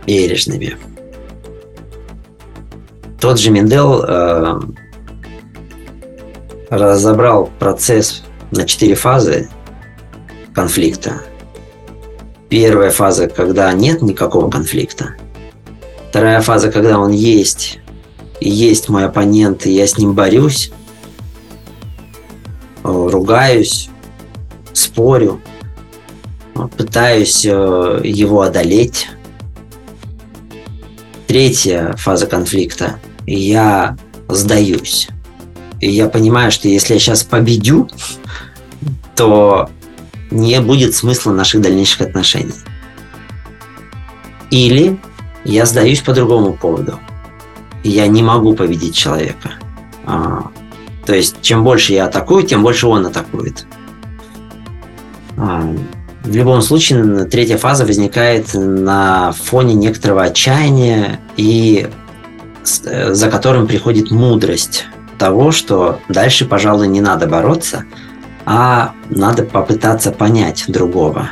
[0.07, 0.77] Бережными.
[3.21, 4.61] тот же Мендел э,
[6.69, 9.49] разобрал процесс на четыре фазы
[10.55, 11.23] конфликта.
[12.49, 15.17] Первая фаза, когда нет никакого конфликта.
[16.11, 17.81] Вторая фаза, когда он есть,
[18.41, 20.71] и есть мой оппонент, и я с ним борюсь,
[22.85, 23.89] э, ругаюсь,
[24.73, 25.41] спорю,
[26.77, 29.09] пытаюсь э, его одолеть.
[31.27, 33.01] Третья фаза конфликта.
[33.27, 33.97] Я
[34.29, 35.09] сдаюсь.
[35.81, 37.89] И я понимаю, что если я сейчас победю,
[39.17, 39.69] то
[40.35, 42.55] не будет смысла наших дальнейших отношений.
[44.51, 44.99] Или
[45.45, 46.99] я сдаюсь по другому поводу.
[47.83, 49.53] Я не могу победить человека.
[50.05, 50.51] А,
[51.07, 53.67] то есть, чем больше я атакую, тем больше он атакует.
[55.37, 55.63] А,
[56.25, 61.89] в любом случае, третья фаза возникает на фоне некоторого отчаяния и
[62.85, 64.87] э, за которым приходит мудрость
[65.19, 67.85] того, что дальше, пожалуй, не надо бороться,
[68.47, 71.31] а надо попытаться понять другого,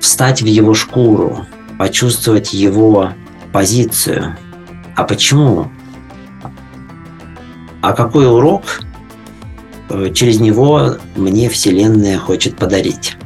[0.00, 1.46] встать в его шкуру,
[1.78, 3.10] почувствовать его
[3.52, 4.36] позицию.
[4.96, 5.70] А почему?
[7.80, 8.82] А какой урок
[9.90, 13.16] э, через него мне Вселенная хочет подарить?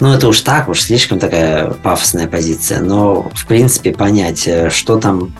[0.00, 2.80] Ну, это уж так, уж слишком такая пафосная позиция.
[2.80, 5.34] Но, в принципе, понять, э, что там,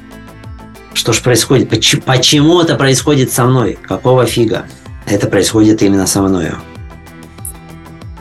[0.95, 4.67] что же происходит, почему, почему это происходит со мной, какого фига
[5.07, 6.57] это происходит именно со мною.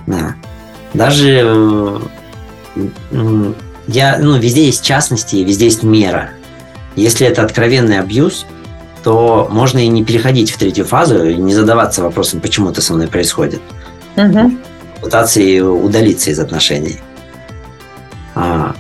[0.07, 0.35] Да.
[0.93, 1.99] Даже
[2.75, 3.53] э,
[3.87, 6.31] я, ну, везде есть частности, везде есть мера.
[6.95, 8.45] Если это откровенный абьюз,
[9.03, 12.93] то можно и не переходить в третью фазу, и не задаваться вопросом, почему это со
[12.93, 13.61] мной происходит.
[14.17, 14.51] Угу
[15.01, 16.99] пытаться удалиться из отношений.
[18.35, 18.73] А,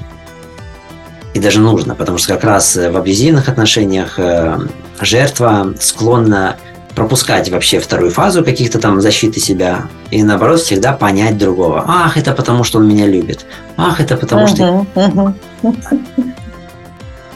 [1.33, 4.59] и даже нужно, потому что как раз в абьюзивных отношениях э,
[5.01, 6.57] жертва склонна
[7.01, 11.83] пропускать вообще вторую фазу каких-то там защиты себя и наоборот всегда понять другого.
[11.87, 13.47] Ах, это потому, что он меня любит.
[13.75, 14.85] Ах, это потому, что...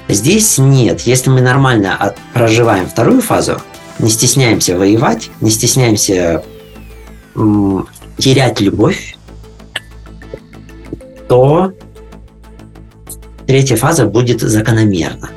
[0.08, 1.02] Здесь нет.
[1.02, 3.58] Если мы нормально проживаем вторую фазу,
[3.98, 6.44] не стесняемся воевать, не стесняемся
[8.20, 9.18] терять любовь,
[11.28, 11.74] то
[13.48, 15.32] третья фаза будет закономерна,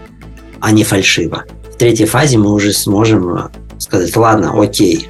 [0.60, 1.44] а не фальшиво.
[1.72, 3.48] В третьей фазе мы уже сможем
[3.88, 5.08] сказать, ладно, окей,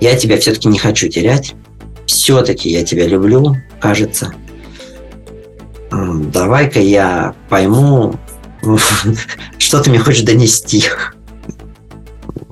[0.00, 1.54] я тебя все-таки не хочу терять,
[2.06, 4.34] все-таки я тебя люблю, кажется.
[5.90, 8.14] Давай-ка я пойму,
[9.58, 10.84] что ты мне хочешь донести.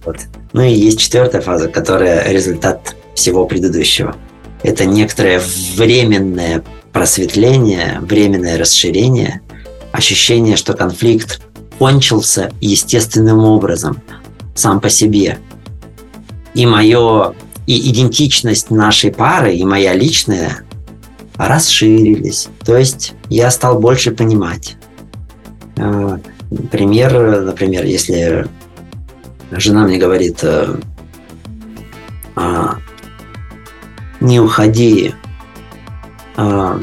[0.05, 0.16] Вот.
[0.55, 4.16] Ну и есть четвертая фаза, которая результат всего предыдущего.
[4.62, 5.43] Это некоторое
[5.76, 9.43] временное просветление, временное расширение,
[9.93, 11.43] ощущение, что конфликт
[11.78, 14.01] кончился естественным образом,
[14.57, 15.38] сам по себе.
[16.54, 17.34] И мое,
[17.66, 20.62] и идентичность нашей пары, и моя личная
[21.36, 22.48] расширились.
[22.64, 24.76] То есть я стал больше понимать.
[25.76, 26.18] Э,
[26.70, 28.46] пример, например, если
[29.52, 30.76] жена мне говорит, э,
[32.34, 32.76] «А,
[34.20, 35.14] не уходи.
[36.36, 36.80] А,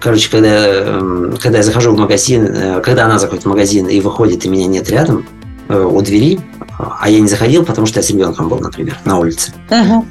[0.00, 1.00] короче, когда,
[1.40, 4.66] когда я захожу в магазин, э, когда она заходит в магазин и выходит, и меня
[4.66, 5.39] нет рядом э,
[5.76, 6.40] у двери,
[7.00, 9.52] а я не заходил, потому что я с ребенком был, например, на улице.
[9.68, 10.04] Uh-huh.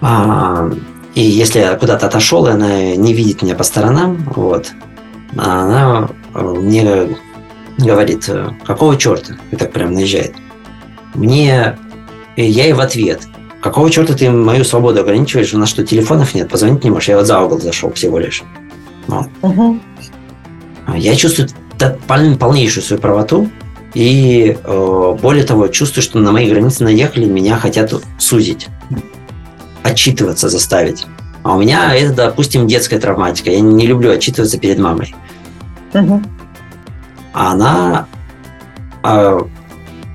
[0.00, 0.70] А,
[1.14, 4.72] и если я куда-то отошел, и она не видит меня по сторонам, вот,
[5.36, 7.10] она э, мне
[7.78, 8.28] говорит,
[8.66, 9.36] какого черта?
[9.50, 10.34] И так прям наезжает.
[11.14, 11.78] Мне,
[12.36, 13.20] я ей в ответ,
[13.60, 15.52] Какого черта ты мою свободу ограничиваешь?
[15.52, 16.48] У нас что, телефонов нет?
[16.48, 17.10] Позвонить не можешь?
[17.10, 18.42] Я вот за угол зашел всего лишь.
[19.06, 19.28] Вот.
[19.42, 19.78] Угу.
[20.96, 21.50] Я чувствую
[22.38, 23.50] полнейшую свою правоту.
[23.94, 28.68] И э, более того, чувствую, что на мои границы наехали, меня хотят сузить.
[29.82, 31.06] Отчитываться заставить.
[31.42, 33.50] А у меня это, допустим, детская травматика.
[33.50, 35.14] Я не люблю отчитываться перед мамой.
[35.94, 36.22] Угу.
[37.32, 38.06] А она
[39.02, 39.40] э,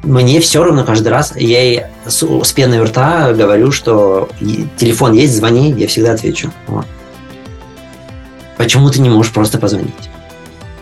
[0.06, 4.30] мне все равно каждый раз, я ей с, с пеной у рта говорю, что
[4.78, 6.52] телефон есть, звони, я всегда отвечу.
[6.68, 6.86] Вот.
[8.58, 10.10] Почему ты не можешь просто позвонить?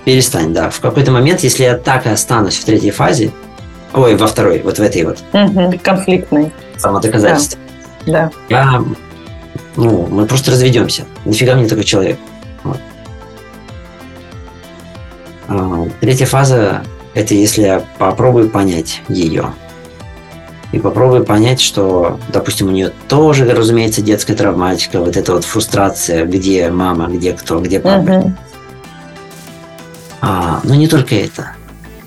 [0.06, 0.70] Перестань, да.
[0.70, 3.32] В какой-то момент, если я так и останусь в третьей фазе,
[3.94, 5.24] ой, во второй, вот в этой вот.
[5.34, 6.52] Угу, конфликтной.
[6.78, 7.60] Самодоказательство.
[8.06, 8.32] Да.
[8.50, 8.56] да.
[8.56, 8.84] Я,
[9.76, 11.06] ну, мы просто разведемся.
[11.26, 12.18] Нифига мне такой человек.
[12.64, 12.80] Вот.
[15.48, 16.84] А, третья фаза
[17.14, 19.54] это если я попробую понять ее.
[20.72, 26.26] И попробую понять, что, допустим, у нее тоже, разумеется, детская травматика, вот эта вот фрустрация,
[26.26, 28.10] где мама, где кто, где папа.
[28.10, 28.32] Uh-huh.
[30.26, 31.52] А, но не только это.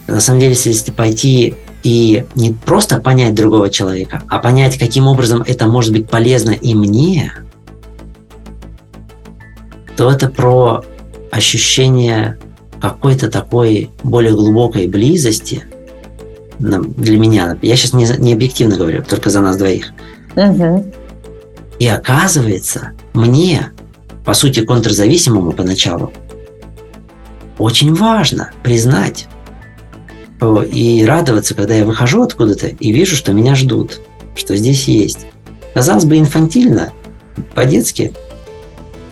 [0.06, 5.42] на самом деле, если пойти и не просто понять другого человека, а понять, каким образом
[5.46, 7.30] это может быть полезно и мне,
[9.98, 10.82] то это про
[11.30, 12.38] ощущение
[12.80, 15.64] какой-то такой более глубокой близости
[16.58, 17.58] для меня.
[17.60, 19.92] Я сейчас не, не объективно говорю, только за нас двоих.
[20.36, 20.92] Угу.
[21.80, 23.72] И оказывается, мне,
[24.24, 26.14] по сути, контрзависимому поначалу,
[27.58, 29.28] очень важно признать
[30.70, 34.00] и радоваться, когда я выхожу откуда-то и вижу, что меня ждут,
[34.34, 35.26] что здесь есть.
[35.74, 36.92] Казалось бы, инфантильно,
[37.54, 38.12] по-детски,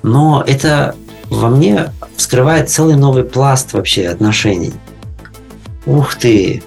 [0.02, 0.94] но это
[1.30, 4.72] во мне вскрывает целый новый пласт вообще отношений.
[5.86, 6.62] Ух ты!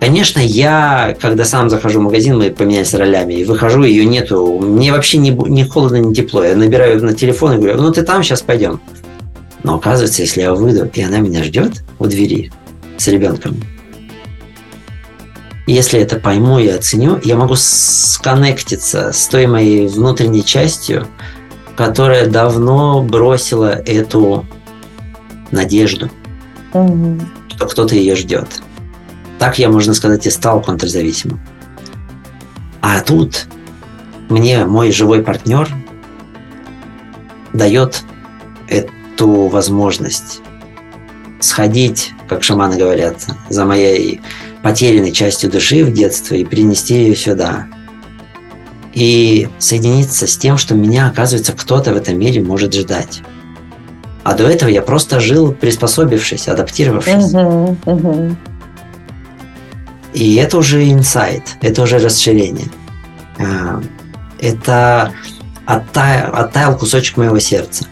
[0.00, 4.58] Конечно, я, когда сам захожу в магазин, мы поменялись ролями, и выхожу, ее нету.
[4.60, 6.44] Мне вообще не, не холодно, не тепло.
[6.44, 8.80] Я набираю на телефон и говорю, ну ты там, сейчас пойдем.
[9.64, 12.52] Но оказывается, если я выйду, и она меня ждет у двери
[12.98, 13.56] с ребенком,
[15.66, 21.08] если это пойму и оценю, я могу сконнектиться с той моей внутренней частью,
[21.74, 24.44] которая давно бросила эту
[25.50, 26.10] надежду,
[26.74, 27.18] угу.
[27.48, 28.60] что кто-то ее ждет.
[29.38, 31.40] Так я, можно сказать, и стал контрзависимым.
[32.82, 33.46] А тут
[34.28, 35.68] мне мой живой партнер
[37.54, 38.02] дает
[39.14, 40.40] эту возможность
[41.40, 44.20] сходить, как шаманы говорят, за моей
[44.62, 47.66] потерянной частью души в детстве и принести ее сюда.
[48.92, 53.22] И соединиться с тем, что меня, оказывается, кто-то в этом мире может ждать.
[54.22, 57.34] А до этого я просто жил, приспособившись, адаптировавшись.
[57.34, 58.36] Uh-huh, uh-huh.
[60.14, 62.68] И это уже инсайт, это уже расширение.
[63.38, 63.82] А,
[64.38, 65.12] это
[65.66, 67.84] оттаял, оттаял кусочек моего сердца.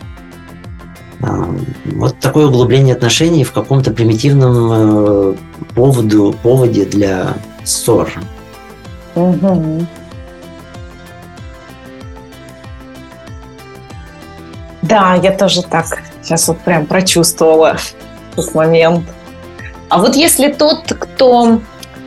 [1.23, 1.49] А,
[1.85, 5.35] вот такое углубление отношений в каком-то примитивном э,
[5.75, 8.11] поводу, поводе для ссор.
[9.15, 9.87] Угу.
[14.83, 15.87] Да, я тоже так
[16.23, 17.77] сейчас вот прям прочувствовала
[18.33, 19.05] этот момент.
[19.89, 21.61] А вот если тот, кто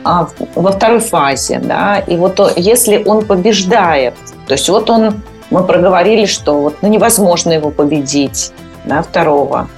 [0.04, 4.14] а, во второй фазе, да, и вот если он побеждает,
[4.46, 8.52] то есть вот он, мы проговорили, что вот ну, невозможно его победить,
[8.86, 9.68] да, второго.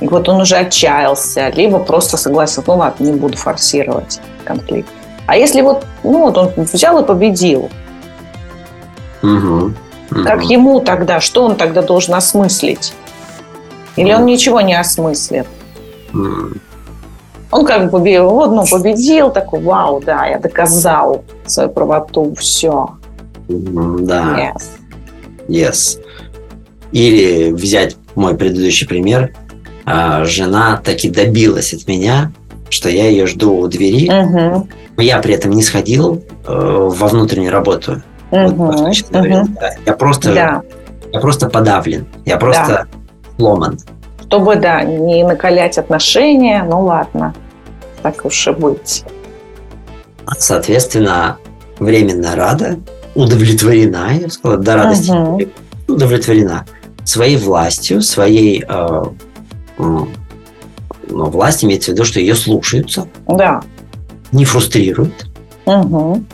[0.00, 4.88] И вот он уже отчаялся, либо просто согласился, ну ладно, не буду форсировать конфликт.
[5.26, 7.70] А если вот, ну вот он взял и победил,
[9.22, 9.72] угу,
[10.10, 10.24] угу.
[10.24, 12.94] как ему тогда, что он тогда должен осмыслить?
[13.96, 15.46] Или он ничего не осмыслит?
[16.14, 16.52] Угу.
[17.52, 22.90] Он как бы победил, вот, ну, победил, такой, вау, да, я доказал свою правоту, все.
[23.48, 24.52] Да.
[24.54, 24.62] Yes.
[25.48, 26.00] Yes.
[26.92, 29.32] Или взять мой предыдущий пример,
[29.84, 32.32] а, жена таки добилась от меня,
[32.68, 34.08] что я ее жду у двери.
[34.08, 34.68] Угу.
[34.98, 38.02] Я при этом не сходил э, во внутреннюю работу.
[38.30, 38.54] Угу.
[38.54, 39.48] Вот, угу.
[39.86, 40.62] Я просто, да.
[41.12, 42.86] я просто подавлен, я просто да.
[43.36, 43.78] сломан.
[44.26, 47.34] Чтобы, да, не накалять отношения, ну ладно,
[48.02, 49.04] так уж и быть.
[50.38, 51.38] Соответственно,
[51.80, 52.78] временно рада,
[53.16, 55.42] удовлетворена, я сказала, до радости угу.
[55.88, 56.64] удовлетворена
[57.10, 59.02] своей властью, своей э,
[59.78, 60.08] ну,
[61.08, 63.08] власть имеется в виду, что ее слушаются.
[63.26, 63.62] Да.
[64.30, 65.28] Не фрустрируют.
[65.64, 66.24] Угу.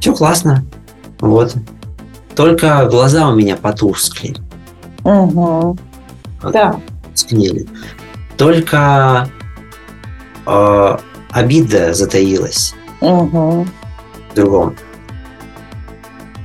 [0.00, 0.64] Все классно.
[1.20, 1.54] Вот.
[2.34, 4.36] Только глаза у меня потускли.
[5.04, 5.78] Угу.
[6.52, 6.80] Да.
[7.14, 7.68] Скнили.
[8.36, 9.28] Только
[10.44, 10.98] э,
[11.30, 12.74] обида затаилась.
[13.00, 13.66] Угу.
[14.32, 14.76] В другом.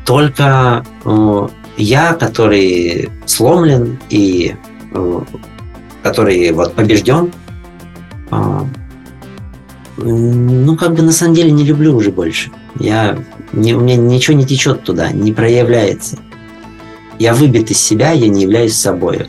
[0.05, 1.47] Только э,
[1.80, 4.55] я, который сломлен и
[4.93, 5.21] э,
[6.03, 7.32] который вот побежден,
[8.32, 8.61] э,
[9.97, 12.51] ну, как бы на самом деле не люблю уже больше.
[12.80, 13.17] Я,
[13.53, 16.17] не, у меня ничего не течет туда, не проявляется.
[17.17, 19.27] Я выбит из себя, я не являюсь собой.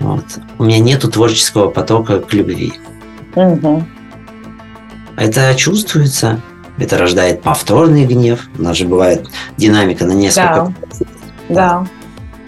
[0.00, 0.24] Вот.
[0.58, 2.74] У меня нету творческого потока к любви.
[3.34, 3.84] Угу.
[5.16, 6.40] Это чувствуется,
[6.78, 8.48] это рождает повторный гнев.
[8.58, 10.72] У нас же бывает динамика на несколько.
[11.48, 11.54] Да.
[11.54, 11.86] да.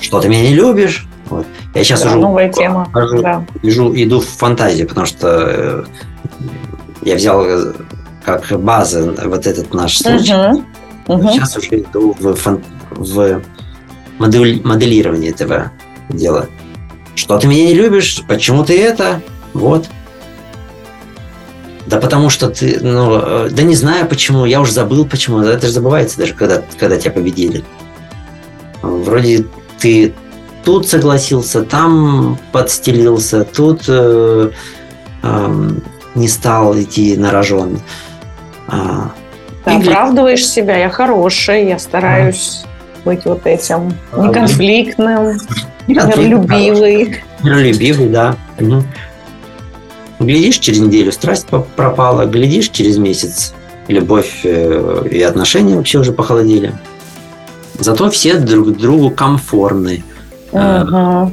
[0.01, 1.07] Что ты меня не любишь?
[1.27, 1.47] Вот.
[1.75, 2.89] Я сейчас да, уже новая тема.
[2.93, 3.47] Хожу, да.
[3.62, 5.85] иду, иду в фантазию, потому что э,
[7.03, 7.72] я взял э,
[8.25, 10.35] как база вот этот наш случай.
[10.35, 10.64] Угу.
[11.07, 11.29] Угу.
[11.33, 13.43] Сейчас уже иду в, фан, в
[14.18, 15.72] модель, моделирование этого
[16.09, 16.49] дела.
[17.14, 18.22] Что ты меня не любишь?
[18.27, 19.20] Почему ты это?
[19.53, 19.89] Вот.
[21.87, 25.41] Да потому что ты, ну, э, да не знаю почему, я уже забыл почему.
[25.41, 27.62] Это же забывается даже, когда, когда тебя победили.
[28.82, 29.45] Вроде
[29.78, 30.14] ты
[30.64, 34.51] тут согласился, там подстелился, тут э,
[35.22, 35.70] э,
[36.14, 37.80] не стал идти на рожон.
[38.66, 39.11] А,
[39.64, 43.05] Ты оправдываешь себя, я хороший, я стараюсь а.
[43.05, 45.39] быть вот этим неконфликтным,
[45.87, 47.22] миролюбивый.
[47.43, 48.37] Миролюбивый, да.
[50.21, 51.47] Глядишь, через неделю страсть
[51.77, 53.55] пропала, глядишь, через месяц
[53.89, 56.73] любовь э, и отношения вообще уже похолодели.
[57.79, 60.05] Зато все друг другу комфортны.
[60.53, 61.33] Ага.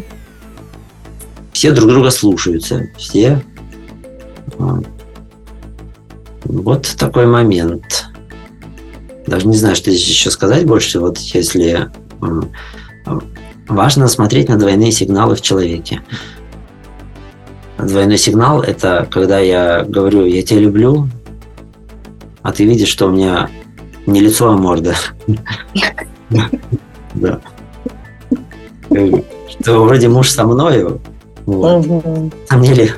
[1.53, 2.87] Все друг друга слушаются.
[2.97, 3.41] Все.
[6.43, 8.05] Вот такой момент.
[9.27, 10.99] Даже не знаю, что здесь еще сказать больше.
[10.99, 11.89] Вот если
[13.67, 16.01] важно смотреть на двойные сигналы в человеке.
[17.87, 21.09] Двойной сигнал– это когда я говорю «я тебя люблю»,
[22.41, 23.49] а ты видишь, что у меня
[24.05, 24.95] не лицо, а морда.
[27.13, 27.41] Да.
[29.49, 31.01] Что вроде муж со мною.
[31.45, 31.83] На
[32.47, 32.93] самом деле,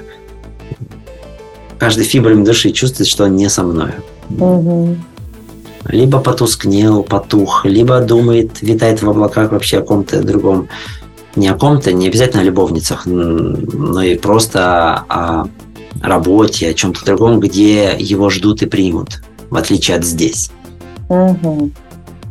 [1.79, 3.93] каждый фибрами души чувствует, что он не со мною.
[5.87, 10.69] Либо потускнел, потух, либо думает, витает в облаках вообще о ком-то другом.
[11.35, 15.47] Не о ком-то, не обязательно о любовницах, но и просто о
[16.01, 20.51] работе, о чем-то другом, где его ждут и примут, в отличие от здесь.
[21.09, 21.71] Угу.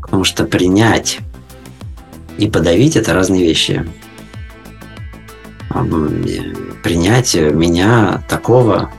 [0.03, 1.19] Потому что принять
[2.39, 3.85] и подавить это разные вещи.
[6.83, 8.91] Принять меня такого.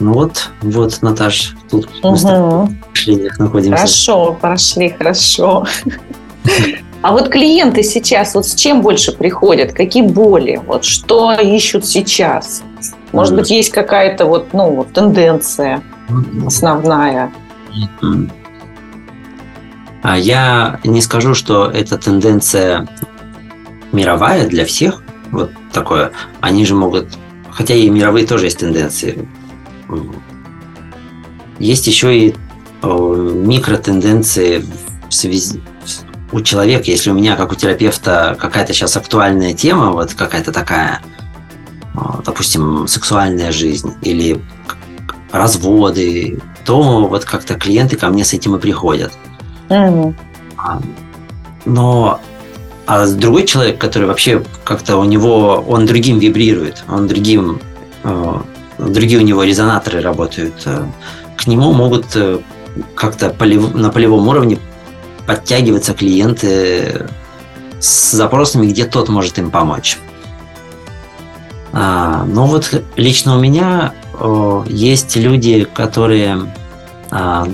[0.00, 2.68] Ну вот, вот, Наташ, тут угу.
[3.06, 3.76] мы находимся.
[3.76, 5.64] Хорошо, прошли, хорошо.
[7.04, 9.74] А вот клиенты сейчас вот с чем больше приходят?
[9.74, 10.58] Какие боли?
[10.66, 12.62] Вот что ищут сейчас?
[13.12, 15.82] Может быть, есть какая-то вот, ну, вот тенденция
[16.46, 17.30] основная?
[20.02, 22.88] А я не скажу, что эта тенденция
[23.92, 25.02] мировая для всех.
[25.30, 26.10] Вот такое.
[26.40, 27.08] Они же могут...
[27.50, 29.28] Хотя и мировые тоже есть тенденции.
[31.58, 32.34] Есть еще и
[32.82, 34.64] микротенденции
[35.06, 35.60] в связи
[36.34, 41.00] у человека, если у меня, как у терапевта, какая-то сейчас актуальная тема, вот какая-то такая,
[42.26, 44.42] допустим, сексуальная жизнь или
[45.30, 49.12] разводы, то вот как-то клиенты ко мне с этим и приходят.
[49.68, 50.12] Mm.
[51.66, 52.20] Но
[52.86, 57.60] а другой человек, который вообще как-то у него, он другим вибрирует, он другим,
[58.02, 58.34] э,
[58.78, 60.66] другие у него резонаторы работают,
[61.36, 62.40] к нему могут э,
[62.96, 64.58] как-то на полевом уровне
[65.26, 67.08] подтягиваться клиенты
[67.80, 69.98] с запросами, где тот может им помочь.
[71.72, 76.52] А, но вот лично у меня о, есть люди, которые
[77.10, 77.46] а,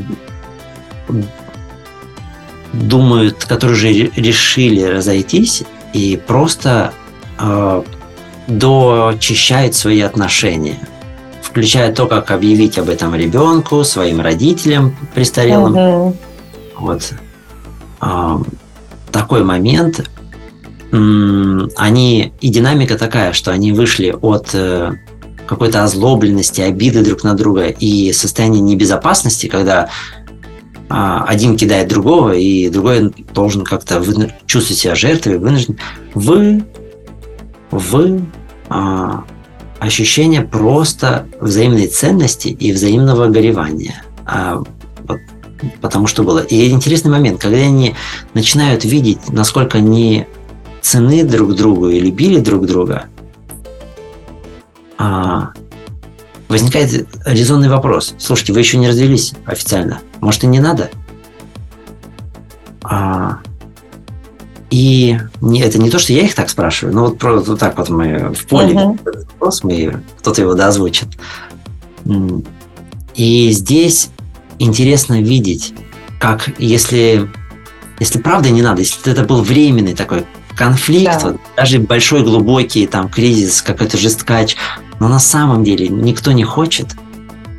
[2.73, 6.93] думают, которые уже решили разойтись и просто
[7.41, 7.83] э,
[8.47, 10.79] дочищают свои отношения,
[11.43, 15.75] включая то, как объявить об этом ребенку, своим родителям престарелым.
[15.75, 16.17] Угу.
[16.79, 17.13] Вот
[19.11, 20.09] такой момент.
[20.91, 24.93] Они и динамика такая, что они вышли от э,
[25.47, 29.89] какой-то озлобленности, обиды друг на друга и состояния небезопасности, когда
[30.89, 34.03] а, один кидает другого, и другой должен как-то
[34.47, 35.79] чувствовать себя жертвой, вынужден.
[36.15, 36.65] Вы,
[37.71, 38.25] вы
[38.69, 39.25] а,
[39.79, 44.03] ощущение просто взаимной ценности и взаимного горевания.
[44.27, 44.63] А,
[45.81, 46.41] потому что было.
[46.41, 47.95] И интересный момент, когда они
[48.35, 50.27] начинают видеть, насколько они
[50.81, 53.05] цены друг другу и любили друг друга,
[54.99, 55.53] а,
[56.49, 58.15] возникает резонный вопрос.
[58.19, 60.01] Слушайте, вы еще не развелись официально.
[60.21, 60.91] Может, и не надо?
[62.83, 63.39] А,
[64.71, 67.77] и не, это не то, что я их так спрашиваю, но вот, просто вот так
[67.77, 68.99] вот мы в поле uh-huh.
[69.33, 71.09] вопрос, мы, кто-то его дозвучит.
[73.15, 74.11] И здесь
[74.61, 75.75] интересно видеть,
[76.21, 77.29] как если,
[77.99, 81.31] если правда не надо, если это был временный такой конфликт, да.
[81.31, 84.57] вот, даже большой глубокий там кризис, какой-то жесткач,
[85.01, 86.89] но на самом деле никто не хочет,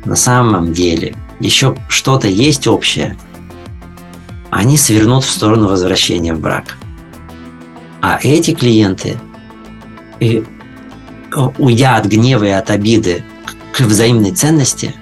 [0.04, 3.18] на самом деле еще что-то есть общее,
[4.50, 6.76] они свернут в сторону возвращения в брак.
[8.00, 9.16] А эти клиенты,
[11.58, 13.24] уйдя от гнева и от обиды
[13.72, 14.94] к взаимной ценности,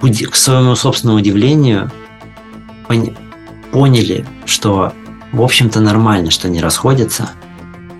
[0.00, 1.90] к своему собственному удивлению,
[3.72, 4.92] поняли, что,
[5.32, 7.30] в общем-то, нормально, что они расходятся.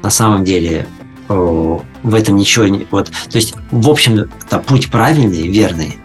[0.03, 0.86] На самом деле,
[1.28, 1.82] в
[2.14, 2.86] этом ничего не...
[2.90, 5.99] Вот, то есть, в общем-то, путь правильный, верный.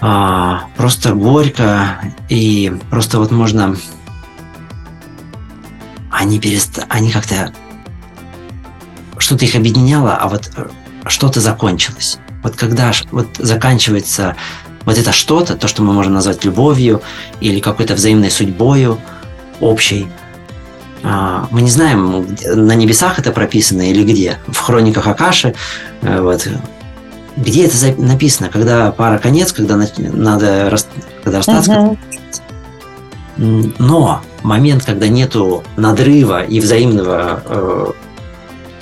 [0.00, 3.76] А, просто горько, и просто вот можно...
[6.10, 6.84] Они перест...
[6.88, 7.52] Они как-то...
[9.18, 10.68] что-то их объединяло, а вот э,
[11.06, 12.18] что-то закончилось.
[12.46, 14.36] Вот когда вот заканчивается
[14.84, 17.02] вот это что-то, то, что мы можем назвать любовью
[17.40, 19.00] или какой-то взаимной судьбою
[19.58, 20.06] общей,
[21.02, 24.38] а, мы не знаем, на небесах это прописано или где.
[24.46, 25.56] В хрониках Акаши,
[26.02, 26.46] э, вот,
[27.36, 30.78] где это написано, когда пара конец, когда надо
[31.24, 31.96] когда расстаться.
[33.38, 33.72] Угу.
[33.80, 37.86] Но момент, когда нету надрыва и взаимного э,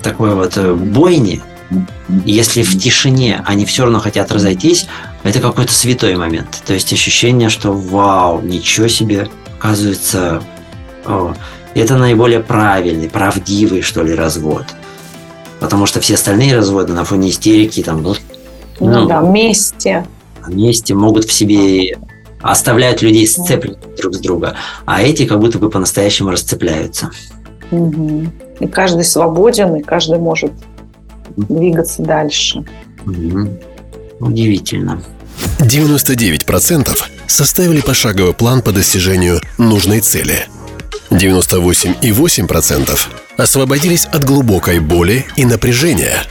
[0.02, 1.42] такой вот э, бойни,
[2.24, 4.86] если в тишине они все равно хотят разойтись,
[5.22, 6.62] это какой-то святой момент.
[6.66, 10.42] То есть ощущение, что вау, ничего себе, оказывается,
[11.06, 11.34] о,
[11.74, 14.64] это наиболее правильный, правдивый, что ли, развод.
[15.60, 18.14] Потому что все остальные разводы на фоне истерики, там, ну,
[18.80, 20.06] ну, ну да, вместе.
[20.46, 21.96] Вместе могут в себе
[22.42, 24.54] оставляют людей сцепленными друг с друга,
[24.84, 27.10] а эти как будто бы по-настоящему расцепляются.
[27.70, 28.26] Угу.
[28.60, 30.52] И каждый свободен, и каждый может
[31.36, 32.64] двигаться дальше.
[33.06, 33.60] Угу.
[34.20, 35.02] Удивительно.
[35.58, 40.46] 99% составили пошаговый план по достижению нужной цели.
[41.10, 42.98] 98,8%
[43.36, 46.24] освободились от глубокой боли и напряжения.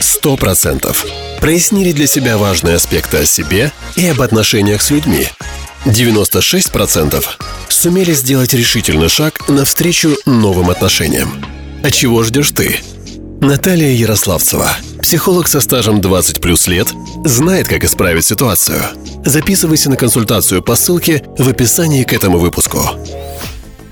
[0.00, 0.94] 100%
[1.40, 5.28] прояснили для себя важные аспекты о себе и об отношениях с людьми.
[5.84, 7.24] 96%
[7.68, 11.44] сумели сделать решительный шаг навстречу новым отношениям.
[11.82, 12.80] А чего ждешь ты?
[13.40, 14.66] Наталья Ярославцева,
[15.02, 16.88] психолог со стажем 20 плюс лет,
[17.24, 18.80] знает, как исправить ситуацию.
[19.24, 22.78] Записывайся на консультацию по ссылке в описании к этому выпуску.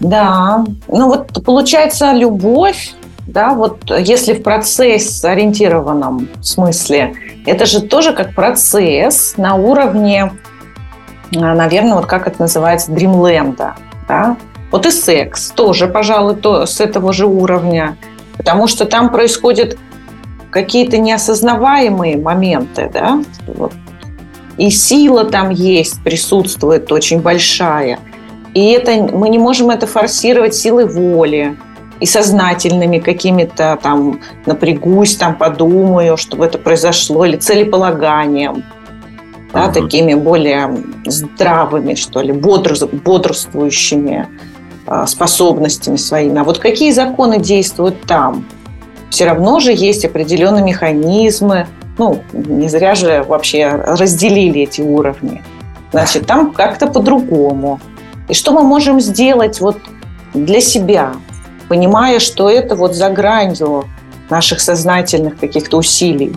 [0.00, 2.94] Да, ну вот получается любовь,
[3.26, 7.14] да, вот если в процесс ориентированном смысле,
[7.46, 10.32] это же тоже как процесс на уровне,
[11.36, 13.76] а, наверное, вот как это называется, дримленда,
[14.08, 14.36] да.
[14.70, 17.96] Вот и секс тоже, пожалуй, то, с этого же уровня,
[18.36, 19.76] потому что там происходят
[20.50, 23.72] какие-то неосознаваемые моменты, да, вот.
[24.56, 27.98] и сила там есть, присутствует очень большая.
[28.54, 31.56] И это мы не можем это форсировать силой воли,
[32.00, 38.64] и сознательными какими-то там напрягусь, там подумаю, чтобы это произошло, или целеполаганием,
[39.52, 40.76] да, uh такими более
[41.06, 42.74] здравыми, что ли, бодр,
[43.04, 44.28] бодрствующими
[45.06, 46.40] способностями своими.
[46.40, 48.46] А вот какие законы действуют там?
[49.10, 51.66] Все равно же есть определенные механизмы,
[51.98, 55.42] ну, не зря же вообще разделили эти уровни.
[55.92, 57.80] Значит, там как-то по-другому.
[58.28, 59.78] И что мы можем сделать вот
[60.32, 61.12] для себя,
[61.68, 63.84] понимая, что это вот за гранью
[64.28, 66.34] наших сознательных каких-то усилий.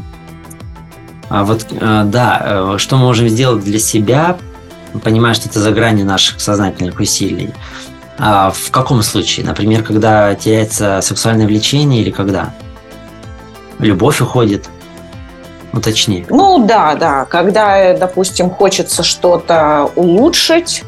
[1.29, 4.37] А вот, э, да, э, что мы можем сделать для себя,
[5.03, 7.51] понимая, что это за гранью наших сознательных усилий?
[8.19, 9.45] А в каком случае?
[9.45, 12.53] Например, когда теряется сексуальное влечение или когда?
[13.79, 14.69] Любовь уходит?
[15.73, 16.25] Уточни.
[16.29, 17.25] Ну да, да.
[17.25, 20.83] Когда, допустим, хочется что-то улучшить,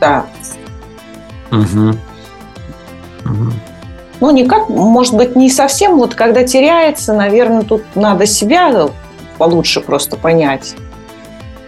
[0.00, 0.26] да.
[1.50, 1.96] Угу.
[3.24, 3.52] Угу
[4.20, 5.96] ну, никак, может быть, не совсем.
[5.96, 8.88] Вот когда теряется, наверное, тут надо себя
[9.38, 10.74] получше просто понять,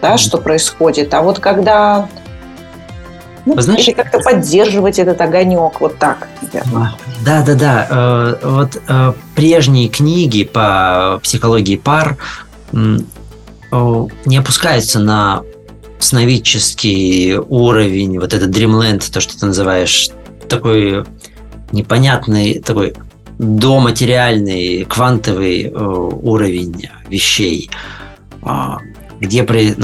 [0.01, 0.17] да, mm-hmm.
[0.17, 1.13] что происходит.
[1.13, 2.07] А вот когда
[3.45, 6.27] ну, знаете, или как-то поддерживать этот огонек, вот так.
[6.41, 6.93] Наверное.
[7.25, 7.87] Да, да, да.
[7.89, 12.17] Э, вот э, прежние книги по психологии пар
[12.71, 15.43] не опускаются на
[15.99, 20.09] сновидческий уровень, вот этот Dreamland, то, что ты называешь,
[20.47, 21.03] такой
[21.71, 22.95] непонятный такой
[23.37, 27.69] доматериальный квантовый э, уровень вещей,
[28.43, 28.49] э,
[29.19, 29.75] где при,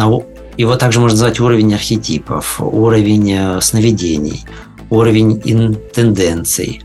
[0.57, 4.45] его также можно назвать уровень архетипов, уровень э, сновидений,
[4.89, 6.81] уровень тенденций.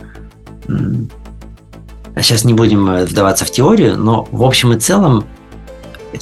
[0.66, 5.24] А сейчас не будем э, вдаваться в теорию, но в общем и целом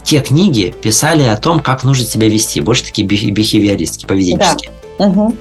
[0.02, 4.70] те книги писали о том, как нужно себя вести, больше такие бихевиористские, поведенческие.
[4.98, 5.06] Да.
[5.06, 5.34] Угу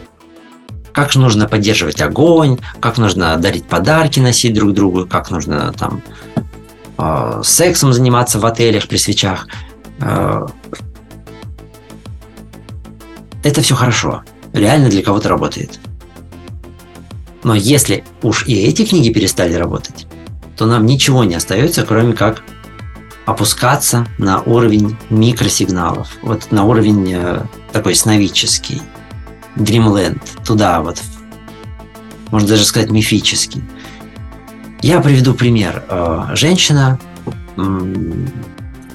[0.98, 6.02] как нужно поддерживать огонь, как нужно дарить подарки, носить друг другу, как нужно там
[6.98, 9.48] э, сексом заниматься в отелях при свечах.
[13.48, 14.24] Э, это все хорошо.
[14.54, 15.80] Реально для кого-то работает.
[17.44, 20.08] Но если уж и эти книги перестали работать,
[20.56, 22.44] то нам ничего не остается, кроме как
[23.26, 27.42] опускаться на уровень микросигналов, вот на уровень э,
[27.72, 28.82] такой сновидческий.
[29.56, 31.02] Dreamland, туда вот,
[32.32, 33.64] можно даже сказать мифический.
[34.82, 35.84] Я приведу пример.
[35.90, 37.00] Э, женщина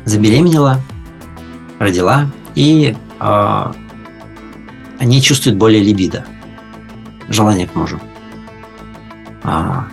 [0.04, 0.80] забеременела,
[1.80, 2.96] родила и
[5.02, 6.24] э, не чувствует более либидо,
[7.28, 8.00] желания к мужу.
[9.44, 9.86] А,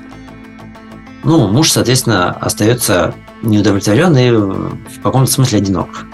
[1.24, 6.06] ну, муж, соответственно, остается неудовлетворен и в каком-то смысле одинок.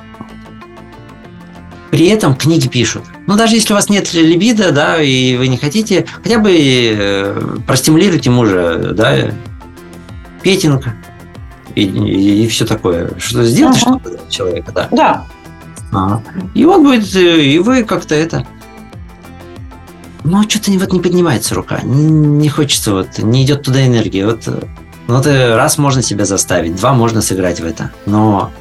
[1.91, 3.03] При этом книги пишут.
[3.27, 7.57] Ну, даже если у вас нет либидо, да, и вы не хотите, хотя бы э,
[7.65, 9.31] простимулируйте мужа, да,
[10.41, 10.87] петинг
[11.73, 13.11] и, и, и все такое.
[13.17, 13.99] Что сделать ага.
[13.99, 14.87] что-то человека, да.
[14.91, 15.25] Да.
[15.93, 16.21] А,
[16.53, 18.45] и он будет, э, и вы как-то это...
[20.27, 24.25] Ну, что-то вот не поднимается рука, не, хочется, вот, не идет туда энергия.
[24.25, 24.49] Вот
[25.07, 27.91] ну, это раз можно себя заставить, два можно сыграть в это.
[28.07, 28.51] Но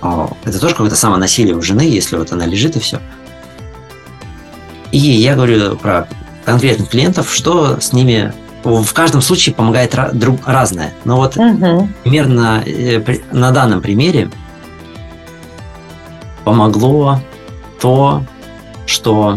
[0.00, 3.00] о, это тоже какое-то самонасилие у жены, если вот она лежит и все.
[4.92, 6.06] И я говорю про
[6.44, 8.32] конкретных клиентов, что с ними
[8.62, 10.94] в каждом случае помогает друг, разное.
[11.04, 11.88] Но вот угу.
[12.04, 14.30] примерно э, на данном примере
[16.44, 17.20] помогло
[17.80, 18.24] то,
[18.86, 19.36] что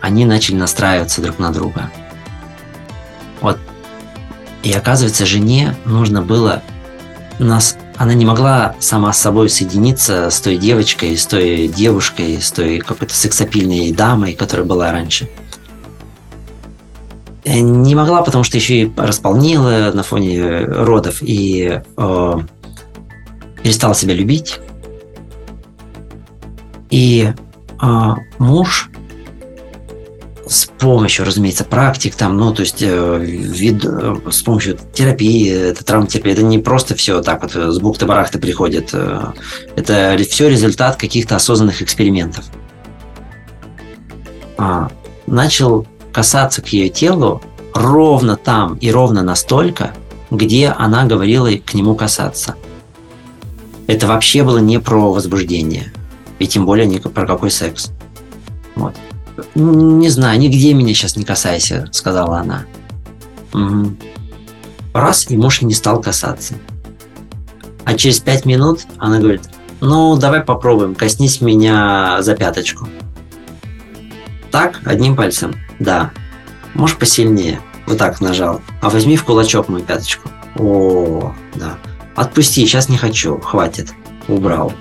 [0.00, 1.90] они начали настраиваться друг на друга.
[3.40, 3.58] Вот.
[4.62, 6.62] И оказывается, жене нужно было
[7.38, 12.50] нас она не могла сама с собой соединиться с той девочкой, с той девушкой, с
[12.50, 15.28] той какой-то сексапильной дамой, которая была раньше.
[17.44, 22.34] Э, не могла, потому что еще и располнила на фоне родов и э,
[23.62, 24.58] перестала себя любить.
[26.90, 27.32] И
[27.80, 28.90] э, муж
[30.52, 35.84] с помощью, разумеется, практик, там, ну, то есть э, вид, э, с помощью терапии, это
[35.84, 38.90] травматерапия, это не просто все так вот с бухты-барахты приходит.
[38.92, 39.32] Э,
[39.76, 42.44] это все результат каких-то осознанных экспериментов.
[44.58, 44.90] А,
[45.26, 47.40] начал касаться к ее телу
[47.74, 49.94] ровно там и ровно настолько,
[50.30, 52.56] где она говорила к нему касаться.
[53.86, 55.92] Это вообще было не про возбуждение,
[56.38, 57.90] и тем более не про какой секс.
[58.74, 58.94] Вот.
[59.54, 62.64] Не знаю, нигде меня сейчас не касайся, сказала она.
[63.52, 63.96] Угу.
[64.94, 66.54] Раз, и муж не стал касаться.
[67.84, 69.42] А через пять минут она говорит,
[69.80, 72.88] ну, давай попробуем, коснись меня за пяточку.
[74.50, 75.54] Так, одним пальцем.
[75.80, 76.12] Да.
[76.74, 77.60] Можешь посильнее.
[77.86, 78.60] Вот так нажал.
[78.80, 80.28] А возьми в кулачок мою пяточку.
[80.56, 81.78] О, да.
[82.14, 83.38] Отпусти, сейчас не хочу.
[83.40, 83.92] Хватит.
[84.28, 84.72] Убрал.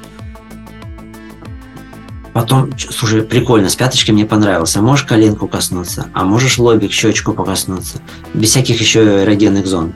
[2.34, 4.80] Потом, слушай, прикольно, с пяточкой мне понравился.
[4.80, 8.02] А можешь коленку коснуться, а можешь лобик, щечку покоснуться.
[8.34, 9.94] Без всяких еще эрогенных зон.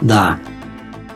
[0.00, 0.38] Да.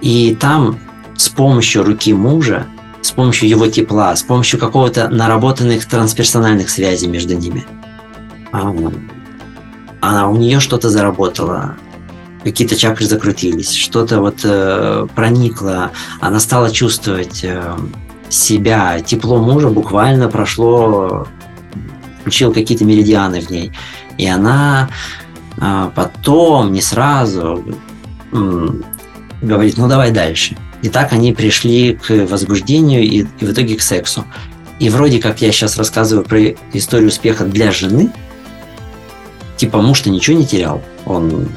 [0.01, 0.79] И там
[1.17, 2.67] с помощью руки мужа,
[3.03, 7.67] с помощью его тепла, с помощью какого-то наработанных трансперсональных связей между ними,
[10.01, 11.77] она, у нее что-то заработало,
[12.45, 17.75] какие-то чакры закрутились, что-то вот э, проникло, она стала чувствовать э,
[18.29, 19.01] себя.
[19.01, 21.27] Тепло мужа буквально прошло,
[22.21, 23.73] включил какие-то меридианы в ней.
[24.19, 24.89] И она
[25.59, 27.65] а, потом, не сразу,
[29.43, 30.57] говорит, ну давай дальше.
[30.83, 34.25] И так они пришли к возбуждению и, и в итоге к сексу.
[34.81, 38.11] И вроде как я сейчас рассказываю про историю успеха для жены,
[39.57, 40.83] типа муж-то ничего не терял.
[41.07, 41.49] Он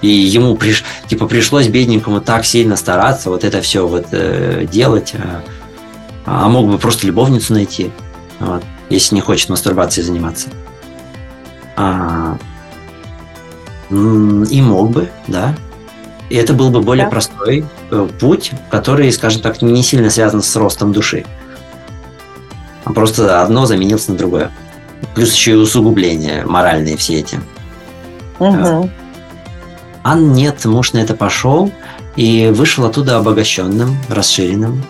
[0.00, 5.12] и ему приш, типа пришлось бедненькому так сильно стараться вот это все вот э, делать.
[5.14, 5.40] Э,
[6.30, 7.90] а мог бы просто любовницу найти,
[8.38, 10.48] вот, если не хочет мастурбацией заниматься.
[11.76, 12.36] А,
[13.90, 15.56] и мог бы, да.
[16.28, 17.10] И это был бы более да.
[17.10, 21.24] простой э, путь, который, скажем так, не сильно связан с ростом души.
[22.84, 24.50] А просто одно заменилось на другое.
[25.14, 27.40] Плюс еще и усугубления моральные все эти.
[28.38, 28.90] Угу.
[30.02, 31.72] А нет, муж на это пошел
[32.16, 34.84] и вышел оттуда обогащенным, расширенным,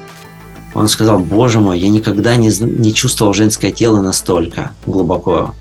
[0.78, 5.54] он сказал, боже мой, я никогда не, не чувствовал женское тело настолько глубоко.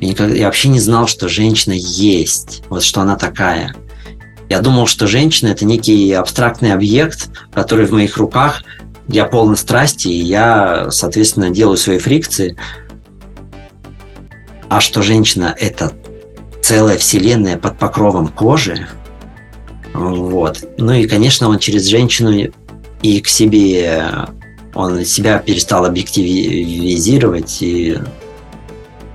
[0.00, 3.74] Я, никогда, я вообще не знал, что женщина есть, вот что она такая.
[4.48, 8.62] Я думал, что женщина это некий абстрактный объект, который в моих руках,
[9.06, 12.56] я полон страсти, и я, соответственно, делаю свои фрикции.
[14.70, 15.92] А что женщина это
[16.62, 18.88] целая вселенная под покровом кожи,
[19.92, 20.58] вот.
[20.78, 22.50] Ну и, конечно, он через женщину
[23.02, 24.10] и к себе
[24.74, 27.98] он себя перестал объективизировать и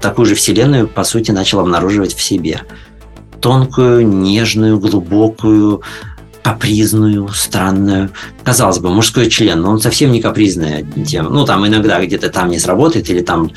[0.01, 2.61] такую же вселенную, по сути, начал обнаруживать в себе.
[3.41, 5.81] Тонкую, нежную, глубокую,
[6.43, 8.11] капризную, странную.
[8.43, 11.29] Казалось бы, мужской член, но он совсем не капризная тема.
[11.29, 13.51] Ну, там иногда где-то там не сработает, или там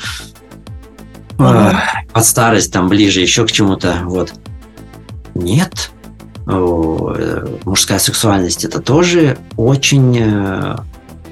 [1.39, 1.71] э,
[2.11, 4.01] под старость, там ближе еще к чему-то.
[4.03, 4.33] Вот.
[5.35, 5.91] Нет.
[6.45, 7.15] О,
[7.63, 10.75] мужская сексуальность это тоже очень э,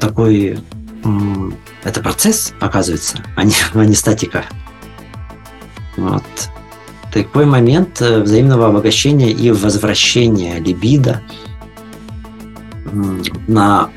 [0.02, 0.60] такой...
[1.84, 4.44] Это процесс, оказывается, а не, а не статика.
[5.98, 6.24] Вот.
[7.14, 11.22] Такой момент э, взаимного обогащения и возвращения либидо
[13.48, 13.90] на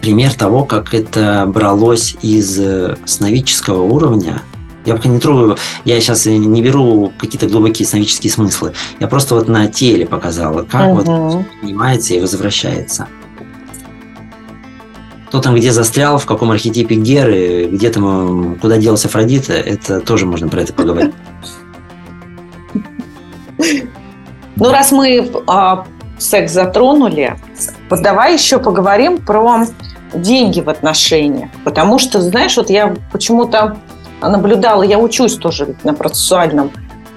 [0.00, 4.42] пример того, как это бралось из э, сновидческого уровня.
[4.84, 8.74] Я пока не трогаю, я сейчас не беру какие-то глубокие сновидческие смыслы.
[9.00, 11.02] Я просто вот на теле показала, как угу.
[11.02, 13.08] вот поднимается и возвращается.
[15.28, 20.24] Кто там где застрял, в каком архетипе Геры, где там, куда делась Афродита, это тоже
[20.24, 21.12] можно про это поговорить.
[24.56, 25.84] Ну, раз мы а,
[26.18, 27.36] секс затронули,
[27.90, 29.66] давай еще поговорим про
[30.14, 31.50] деньги в отношениях.
[31.62, 33.76] Потому что, знаешь, вот я почему-то
[34.22, 36.72] наблюдала, я учусь тоже на процессуальном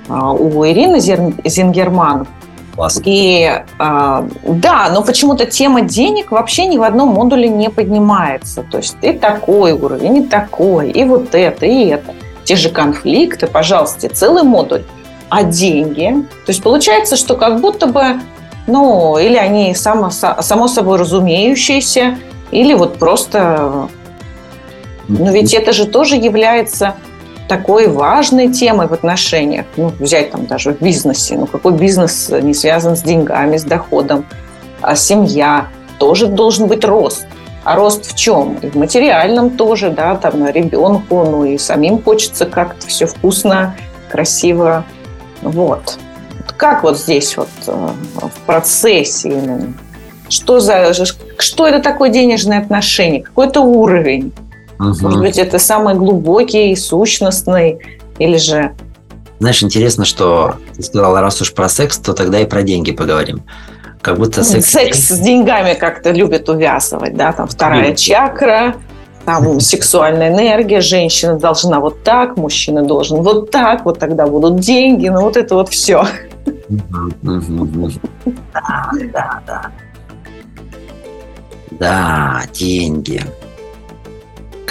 [0.10, 2.28] а, у Ирины Зингерман.
[2.76, 3.02] Класс.
[3.04, 8.64] И а, да, но почему-то тема денег вообще ни в одном модуле не поднимается.
[8.64, 12.14] То есть и такой уровень, и такой, и вот это, и это.
[12.44, 14.84] Те же конфликты, пожалуйста, целый модуль.
[15.30, 16.26] А деньги?
[16.46, 18.20] То есть получается, что как будто бы,
[18.68, 22.18] ну, или они само, само собой разумеющиеся,
[22.52, 23.88] или вот просто...
[25.08, 26.96] Ну, ведь это же тоже является
[27.52, 29.66] такой важной темой в отношениях.
[29.76, 31.36] Ну, взять там даже в бизнесе.
[31.38, 34.26] Ну, какой бизнес не связан с деньгами, с доходом?
[34.82, 35.68] А семья
[36.00, 37.28] тоже должен быть рост.
[37.66, 38.56] А рост в чем?
[38.62, 43.76] И в материальном тоже, да, там на ребенку, ну и самим хочется как-то все вкусно,
[44.10, 44.86] красиво.
[45.42, 46.00] Вот.
[46.56, 49.74] Как вот здесь вот э, в процессе именно?
[50.30, 50.94] Что, за,
[51.38, 53.22] что это такое денежное отношение?
[53.22, 54.32] Какой-то уровень?
[54.82, 54.98] Угу.
[55.02, 57.80] Может быть, это самый глубокий, сущностный,
[58.18, 58.72] или же...
[59.40, 63.44] Знаешь, интересно, что ты сказала, раз уж про секс, то тогда и про деньги поговорим.
[64.02, 64.66] Как будто секс...
[64.68, 68.00] Секс с деньгами как-то любят увязывать, да, там вторая Любит.
[68.00, 68.76] чакра,
[69.26, 75.10] там сексуальная энергия, женщина должна вот так, мужчина должен вот так, вот тогда будут деньги,
[75.10, 76.06] ну вот это вот все.
[78.54, 79.72] Да, да, да.
[81.72, 83.22] Да, деньги.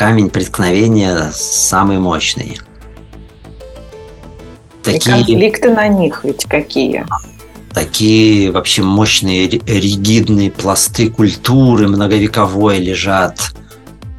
[0.00, 2.58] Камень преткновения самый мощный.
[4.82, 5.20] Такие...
[5.20, 7.04] И конфликты на них ведь какие?
[7.74, 13.54] Такие вообще мощные ригидные пласты культуры многовековой лежат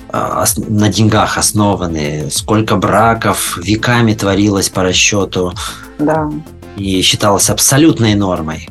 [0.09, 5.51] а, на деньгах основаны, сколько браков веками творилось по расчету.
[5.97, 6.29] Да.
[6.75, 8.69] И считалось абсолютной нормой.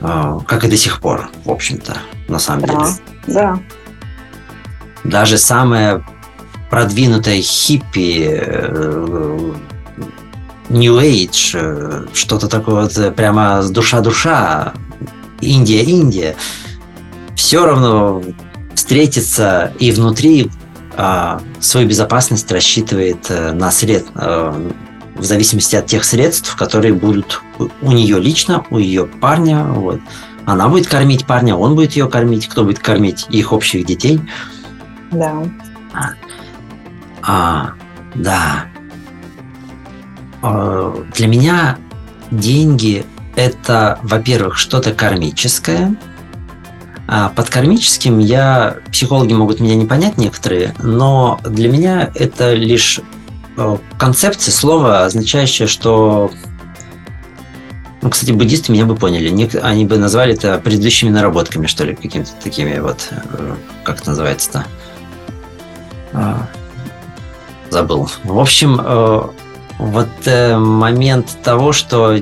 [0.00, 2.66] А, как и до сих пор, в общем-то, на самом да.
[2.66, 2.86] деле.
[3.28, 3.60] Да.
[5.04, 6.04] Даже самая
[6.70, 9.52] продвинутая хиппи, э,
[10.68, 14.72] New Age, э, что-то такое вот прямо с душа-душа,
[15.40, 16.36] Индия-Индия,
[17.34, 18.22] все равно
[18.74, 20.50] встретиться и внутри
[20.96, 24.54] а, свою безопасность рассчитывает э, на сред, а,
[25.14, 27.42] в зависимости от тех средств, которые будут
[27.80, 29.64] у нее лично, у ее парня.
[29.64, 30.00] Вот.
[30.44, 34.20] Она будет кормить парня, он будет ее кормить, кто будет кормить их общих детей.
[35.10, 35.42] Да.
[35.92, 36.10] А,
[37.22, 37.72] а
[38.14, 38.66] да.
[40.42, 41.78] А, для меня
[42.30, 43.04] деньги
[43.36, 45.94] это, во-первых, что-то кармическое–
[47.12, 53.00] а под кармическим я, психологи могут меня не понять некоторые, но для меня это лишь
[53.56, 56.30] э, концепция слова, означающая, что
[58.00, 59.58] ну, кстати, буддисты меня бы поняли.
[59.60, 64.66] Они бы назвали это предыдущими наработками, что ли, какими-то такими вот, э, как это называется-то?
[66.12, 66.46] А,
[67.70, 68.08] забыл.
[68.24, 69.22] В общем, э,
[69.78, 72.18] вот момент того, что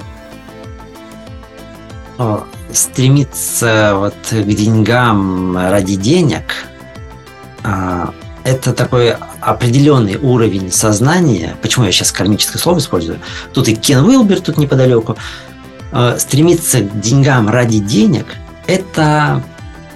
[2.72, 6.44] стремиться вот к деньгам ради денег,
[7.64, 8.12] а,
[8.44, 11.56] это такой определенный уровень сознания.
[11.62, 13.18] Почему я сейчас кармическое слово использую?
[13.52, 15.16] Тут и Кен Уилбер тут неподалеку.
[16.18, 18.26] Стремиться к деньгам ради денег–
[18.66, 19.42] это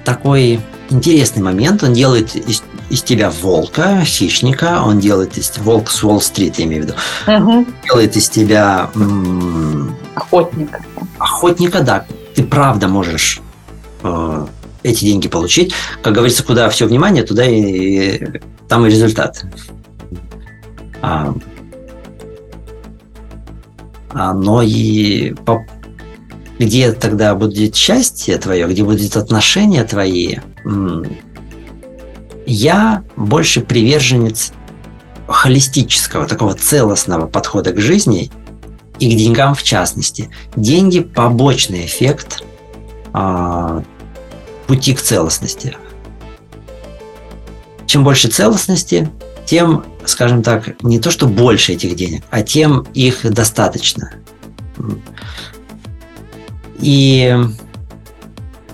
[0.04, 1.82] такой интересный момент.
[1.82, 2.62] Он делает из,
[2.92, 6.94] из тебя волка, хищника, он делает из волк с Уолл-стрит, я имею в виду.
[7.26, 7.66] Угу.
[7.86, 10.84] Делает из тебя м- охотника.
[11.18, 13.40] Охотника, да, ты правда можешь
[14.02, 14.46] э,
[14.82, 15.72] эти деньги получить.
[16.02, 19.42] Как говорится, куда все внимание, туда и, и там и результат.
[21.00, 21.34] А,
[24.10, 25.64] а, но и по,
[26.58, 30.36] где тогда будет счастье твое, где будут отношения твои,
[32.46, 34.52] я больше приверженец
[35.26, 38.30] холистического, такого целостного подхода к жизни
[38.98, 40.30] и к деньгам в частности.
[40.56, 42.44] Деньги– побочный эффект
[43.12, 43.82] а,
[44.66, 45.76] пути к целостности.
[47.86, 49.10] Чем больше целостности,
[49.44, 54.12] тем, скажем так, не то, что больше этих денег, а тем их достаточно.
[56.78, 57.36] И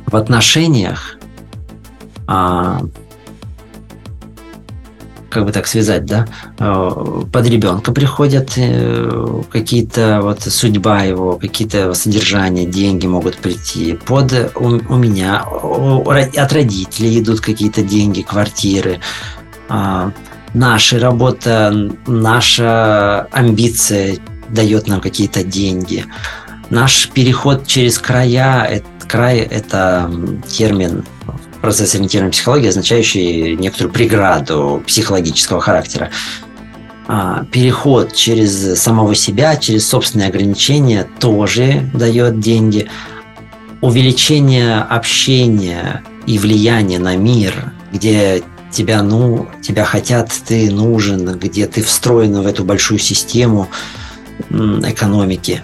[0.06, 1.18] в отношениях
[2.26, 2.82] а,
[5.28, 6.26] как бы так связать, да,
[6.58, 13.98] э, под ребенка приходят э, какие-то вот судьба его, какие-то содержания, деньги могут прийти.
[14.06, 19.00] Под у, у меня от родителей идут какие-то деньги, квартиры.
[19.68, 20.12] А,
[20.54, 24.16] наша работа, наша амбиция
[24.48, 26.04] дает нам какие-то деньги.
[26.70, 30.10] Наш переход через края, это, край– это
[30.46, 31.04] термин
[31.68, 36.08] процесс-ориентированной психологии, означающий некоторую преграду психологического характера.
[37.06, 42.88] А, переход через самого себя, через собственные ограничения тоже дает деньги.
[43.82, 48.42] Увеличение общения и влияния на мир, где
[48.72, 53.68] тебя, ну, тебя хотят, ты нужен, где ты встроен в эту большую систему
[54.48, 55.60] экономики,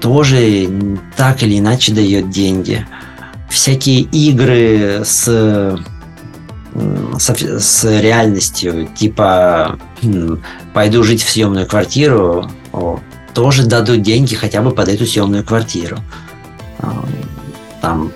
[0.00, 0.68] тоже
[1.16, 2.84] так или иначе дает деньги–
[3.48, 5.78] всякие игры с,
[7.18, 9.78] с, с реальностью, типа
[10.72, 12.50] пойду жить в съемную квартиру,
[13.34, 15.98] тоже дадут деньги хотя бы под эту съемную квартиру.
[16.80, 17.04] А,
[17.80, 18.12] там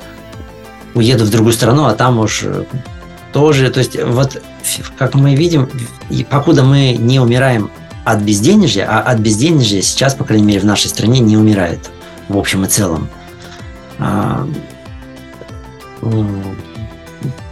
[0.95, 2.45] уеду в другую страну, а там уж
[3.33, 4.43] тоже, то есть вот
[4.99, 5.69] как мы видим,
[6.29, 7.71] покуда мы не умираем
[8.05, 11.91] от безденежья, а от безденежья сейчас, по крайней мере, в нашей стране не умирает
[12.29, 13.09] в общем и целом.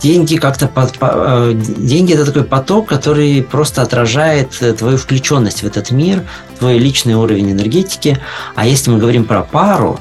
[0.03, 5.63] Деньги как-то под, по, э, деньги это такой поток, который просто отражает э, твою включенность
[5.63, 6.25] в этот мир,
[6.59, 8.19] твой личный уровень энергетики.
[8.57, 10.01] А если мы говорим про пару,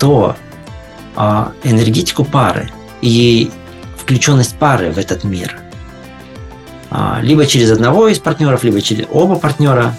[0.00, 0.34] то
[1.16, 2.70] а, энергетику пары
[3.00, 3.50] и
[3.96, 5.56] включенность пары в этот мир.
[6.90, 9.94] А, либо через одного из партнеров, либо через оба партнера.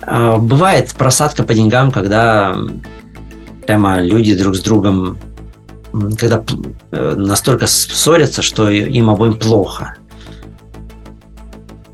[0.00, 2.56] А, бывает просадка по деньгам, когда
[3.68, 5.18] прямо люди друг с другом,
[6.18, 6.42] когда
[6.90, 9.96] э, настолько ссорятся, что им обоим плохо.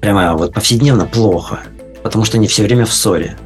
[0.01, 1.59] Прямо вот повседневно плохо,
[2.05, 3.37] потому что они все время в ссоре.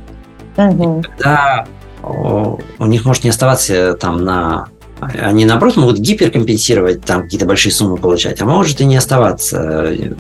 [0.59, 1.05] Угу.
[1.17, 1.67] Когда
[2.03, 4.69] у них может не оставаться там на
[5.01, 10.13] они, наоборот, могут гиперкомпенсировать, там какие-то большие суммы получать, а может и не оставаться э,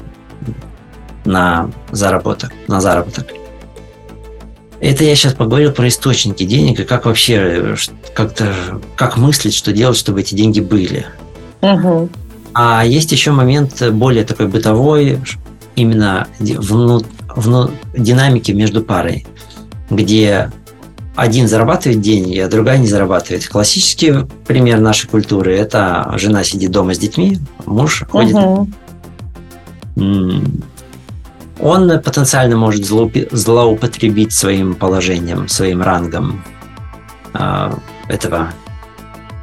[1.26, 3.26] на заработок, на заработок.
[4.80, 7.74] Это я сейчас поговорил про источники денег и как вообще
[8.14, 8.54] как-то
[8.96, 11.06] как мыслить, что делать, чтобы эти деньги были.
[11.62, 12.08] Угу.
[12.54, 15.20] А есть еще момент более такой бытовой,
[15.74, 17.02] именно вну,
[17.34, 19.26] вну, динамики между парой,
[19.90, 20.52] где
[21.16, 23.48] один зарабатывает деньги, а другая не зарабатывает.
[23.48, 24.14] Классический
[24.46, 28.68] пример нашей культуры– это жена сидит дома с детьми, муж ходит угу
[31.60, 36.44] он потенциально может злоупотребить своим положением, своим рангом
[37.34, 37.70] э,
[38.08, 38.52] этого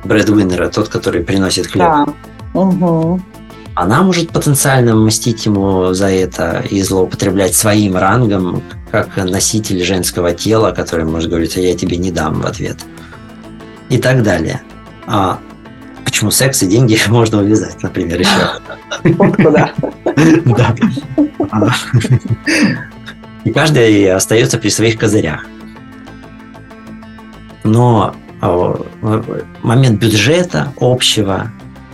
[0.04, 1.86] брэдвиннера, тот, который приносит хлеб.
[1.86, 2.06] Да.
[2.54, 3.22] Угу.
[3.76, 10.72] Она может потенциально мстить ему за это и злоупотреблять своим рангом, как носитель женского тела,
[10.72, 12.78] который может говорить, а я тебе не дам в ответ.
[13.90, 14.62] И так далее.
[15.08, 15.40] А
[16.06, 18.30] почему секс и деньги можно увязать, например, еще?
[20.46, 20.76] Да.
[23.44, 25.46] И каждый остается при своих козырях.
[27.64, 28.80] Но а,
[29.62, 31.52] момент бюджета общего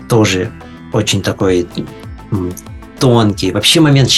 [0.09, 0.51] тоже
[0.93, 1.67] очень такой
[2.99, 3.51] тонкий.
[3.51, 4.09] Вообще момент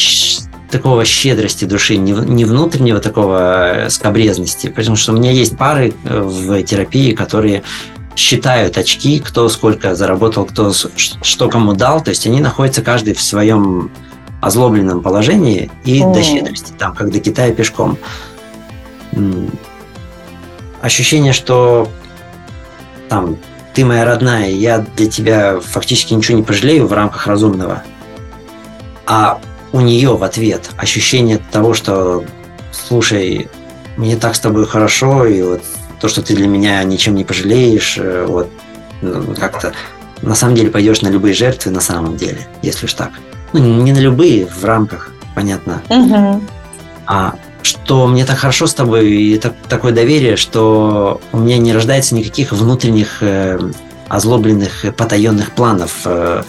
[0.69, 4.67] такого щедрости души, не внутреннего такого скобрезности.
[4.67, 7.61] Потому что у меня есть пары э, в терапии, которые
[8.15, 12.01] считают очки, кто сколько заработал, кто что кому дал.
[12.01, 13.91] То есть они находятся каждый в своем
[14.45, 16.13] озлобленном положении и mm.
[16.13, 17.97] до щедрости, там, как до Китая пешком.
[20.81, 21.87] Ощущение, что
[23.09, 23.37] там
[23.73, 27.83] ты моя родная, я для тебя фактически ничего не пожалею в рамках разумного.
[29.05, 29.39] А
[29.71, 32.23] у нее в ответ ощущение того, что
[32.71, 33.49] слушай,
[33.97, 35.61] мне так с тобой хорошо, и вот
[35.99, 38.49] то, что ты для меня ничем не пожалеешь, э, вот
[39.01, 39.73] ну, как-то
[40.21, 43.11] на самом деле пойдешь на любые жертвы на самом деле, если уж так.
[43.53, 45.81] Ну, не на любые, в рамках, понятно.
[45.89, 46.41] Угу.
[47.05, 51.73] А что мне так хорошо с тобой и так, такое доверие, что у меня не
[51.73, 53.59] рождается никаких внутренних э,
[54.09, 56.01] озлобленных, потаенных планов.
[56.05, 56.43] Э,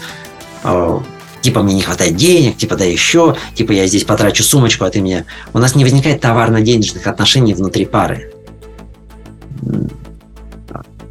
[0.65, 0.99] э,
[1.41, 5.01] типа мне не хватает денег, типа да еще, типа я здесь потрачу сумочку, а ты
[5.01, 5.25] мне...
[5.53, 8.33] У нас не возникает товарно-денежных отношений внутри пары.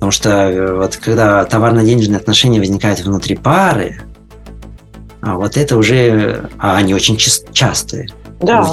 [0.04, 4.02] Потому что э, вот когда товарно-денежные отношения возникают внутри пары,
[5.26, 8.10] А вот это уже, а они очень частые.
[8.42, 8.70] Да.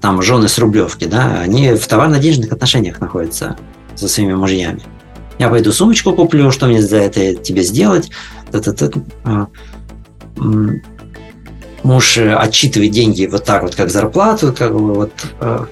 [0.00, 3.56] Там жены с Рублевки, да, они в товарно-денежных отношениях находятся
[3.96, 4.82] со своими мужьями.
[5.38, 8.10] Я пойду сумочку куплю, что мне за это тебе сделать?
[9.24, 9.48] А,
[11.82, 15.66] муж отчитывает деньги вот так вот, как зарплату, как бы вот а,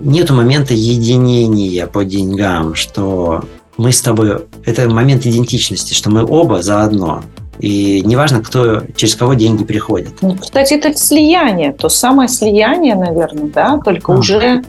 [0.00, 3.44] нету момента единения по деньгам, что
[3.78, 7.22] мы с тобой, это момент идентичности, что мы оба заодно.
[7.58, 10.14] И неважно, кто, через кого деньги приходят.
[10.20, 14.18] Ну, кстати, это слияние, то самое слияние, наверное, да, только а.
[14.18, 14.62] уже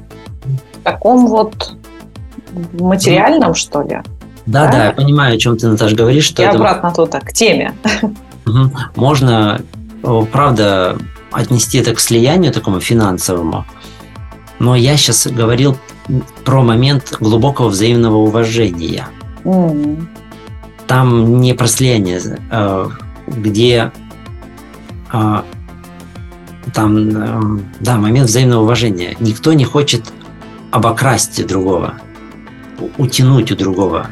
[0.54, 1.74] в таком вот
[2.74, 4.02] материальном, что ли.
[4.46, 6.26] Да, да, да, я понимаю, о чем ты, Наташа, говоришь.
[6.26, 6.56] Что И это...
[6.56, 7.74] обратно туда, к теме.
[8.96, 9.62] Можно,
[10.32, 10.98] правда,
[11.32, 13.66] отнести это к слиянию такому финансовому,
[14.60, 15.78] но я сейчас говорил
[16.46, 19.08] про момент глубокого взаимного уважения.
[19.44, 20.08] Mm.
[20.88, 22.90] Там не про слияние, а,
[23.28, 23.92] где
[25.12, 25.44] а,
[26.74, 29.16] там, да, момент взаимного уважения.
[29.20, 30.14] Никто не хочет
[30.72, 31.96] обокрасть другого,
[32.98, 34.08] утянуть у другого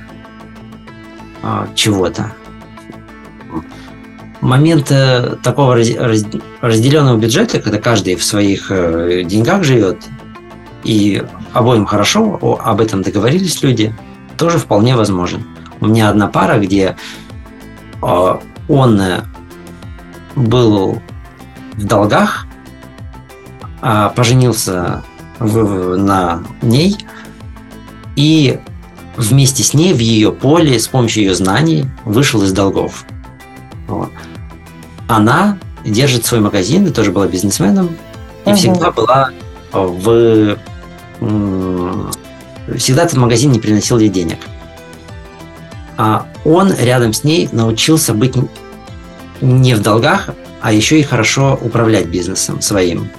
[1.43, 2.33] а, чего-то.
[4.41, 10.03] Момент э, такого разделенного бюджета, когда каждый в своих э, деньгах живет,
[10.83, 11.23] и
[11.53, 13.95] обоим хорошо, об этом договорились люди,
[14.37, 15.43] тоже вполне возможен.
[15.81, 16.95] У меня одна пара, где
[18.01, 19.23] а, он э,
[20.35, 21.01] был
[21.73, 22.47] в долгах,
[23.81, 25.03] а поженился
[25.39, 26.97] на ней
[28.15, 28.59] и
[29.17, 33.05] вместе с ней в ее поле с помощью ее знаний вышел из долгов.
[33.87, 34.11] Вот.
[35.07, 37.89] Она держит свой магазин и тоже была бизнесменом
[38.45, 38.55] и угу.
[38.55, 39.29] всегда была
[39.71, 40.57] в
[42.77, 44.37] всегда этот магазин не приносил ей денег.
[45.97, 48.35] А он рядом с ней научился быть
[49.41, 50.29] не в долгах,
[50.61, 53.09] а еще и хорошо управлять бизнесом своим.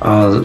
[0.00, 0.44] А,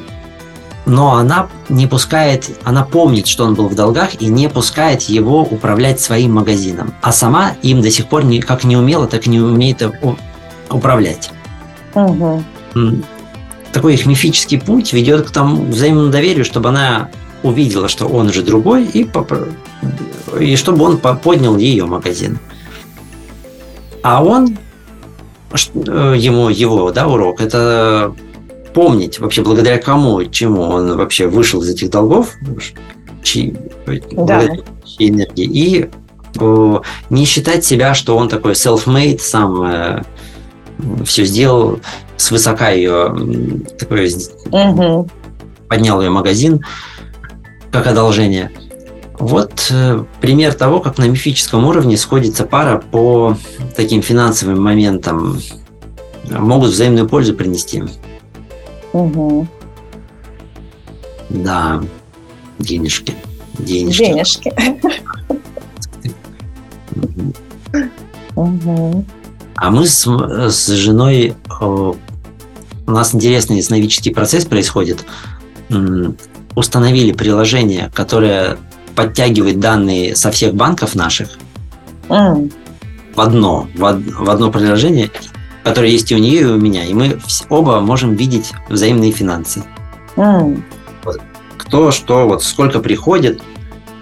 [0.85, 5.41] но она не пускает, она помнит, что он был в долгах и не пускает его
[5.41, 6.93] управлять своим магазином.
[7.01, 9.83] А сама им до сих пор как не умела, так и не умеет
[10.69, 11.31] управлять.
[11.93, 13.03] Угу
[13.77, 17.09] такой их мифический путь ведет к тому взаимному доверию, чтобы она
[17.43, 19.07] увидела, что он же другой, и.
[20.39, 22.39] И чтобы он поднял ее магазин.
[24.03, 24.57] А он,
[25.51, 28.13] э, ему его да, урок, это
[28.73, 32.35] помнить вообще благодаря кому, чему он вообще вышел из этих долгов,
[33.23, 33.55] чьи,
[34.13, 34.47] да.
[34.85, 35.89] чьи энергии, и
[36.39, 40.03] э, не считать себя, что он такой self-made, сам э,
[41.05, 41.79] все сделал,
[42.17, 43.15] свысока ее
[43.79, 44.11] такой,
[44.51, 45.09] угу.
[45.67, 46.63] поднял ее магазин
[47.71, 48.51] как одолжение.
[49.19, 53.35] Вот э, пример того, как на мифическом уровне сходится пара по
[53.75, 55.41] таким финансовым моментам.
[56.29, 57.83] Могут взаимную пользу принести.
[58.93, 59.47] Угу.
[61.29, 61.81] Да,
[62.59, 63.15] денежки.
[63.57, 64.03] Денежки.
[64.03, 64.53] Денежки.
[68.35, 69.05] Угу.
[69.55, 71.95] А мы с, с женой, у
[72.85, 75.03] нас интересный сновидческий процесс происходит.
[76.55, 78.57] Установили приложение, которое
[78.97, 81.29] подтягивает данные со всех банков наших
[82.09, 82.51] mm.
[83.15, 85.11] в одно, в, в одно приложение,
[85.63, 86.83] которое есть и у нее, и у меня.
[86.83, 87.19] И мы
[87.49, 89.63] оба можем видеть взаимные финансы.
[90.15, 90.63] Mm.
[91.57, 93.43] Кто что, вот сколько приходит,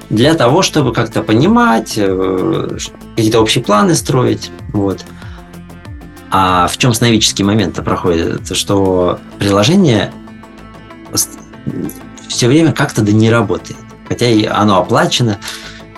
[0.10, 2.78] для того, чтобы как-то понимать, э,
[3.18, 4.50] какие-то общие планы строить.
[4.72, 5.04] Вот.
[6.32, 8.44] А в чем сновидческий момент проходит?
[8.44, 10.14] Это что приложение
[12.30, 13.78] все время как-то да не работает.
[14.08, 15.40] Хотя и оно оплачено,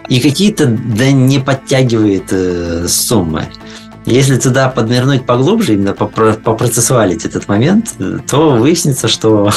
[0.09, 3.47] и какие-то да не подтягивает э, суммы.
[4.05, 7.93] Если туда поднырнуть поглубже, именно попроцессуалить этот момент,
[8.29, 9.51] то выяснится, что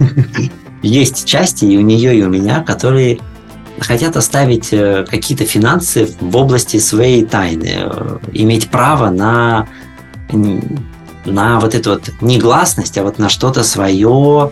[0.82, 3.20] есть части и у нее, и у меня, которые
[3.78, 9.68] хотят оставить э, какие-то финансы в области своей тайны, э, иметь право на
[11.24, 14.50] на вот эту вот негласность, а вот на что-то свое.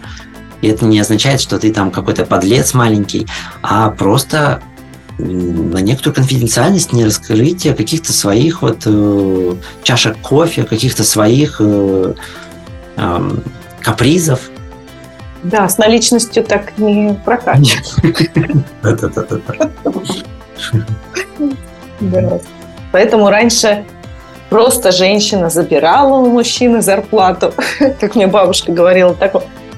[0.60, 3.26] И это не означает, что ты там какой-то подлец маленький,
[3.62, 4.62] а просто
[5.18, 12.14] на некоторую конфиденциальность, не раскрытие каких-то своих вот э, чашек кофе, каких-то своих э,
[12.96, 13.30] э,
[13.80, 14.50] капризов.
[15.42, 17.94] Да, с наличностью так не прокатит.
[22.92, 23.84] Поэтому раньше
[24.48, 27.54] просто женщина забирала у мужчины зарплату,
[28.00, 29.34] как мне бабушка говорила, так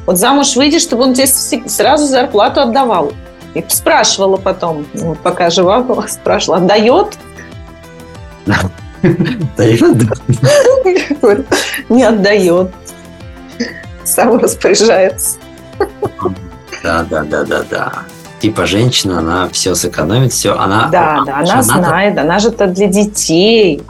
[0.06, 3.12] вот замуж выйди, чтобы он тебе сразу зарплату отдавал.
[3.54, 7.18] И спрашивала потом, ну, пока жива была, спрашивала, отдает?
[11.88, 12.70] Не отдает.
[14.04, 15.38] Сам распоряжается.
[16.82, 17.92] Да, да, да, да, да.
[18.40, 20.88] Типа женщина, она все сэкономит, все, она...
[20.90, 23.82] Да, да, она знает, она же это для детей.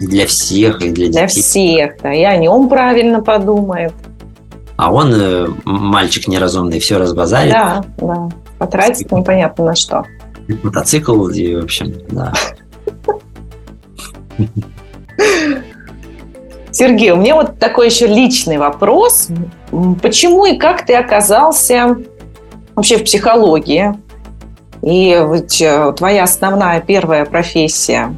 [0.00, 1.12] Для всех, и для, для детей.
[1.12, 3.92] Для всех, да, и о нем правильно подумает.
[4.78, 7.52] А он, э, мальчик неразумный, все разбазарит.
[7.52, 8.28] Да, да.
[8.58, 10.04] Потратит непонятно на что.
[10.62, 12.32] Мотоцикл, и, в общем, да.
[16.70, 19.30] Сергей, у меня вот такой еще личный вопрос.
[20.00, 21.96] Почему и как ты оказался
[22.76, 23.98] вообще в психологии?
[24.82, 28.16] И ведь э, твоя основная первая профессия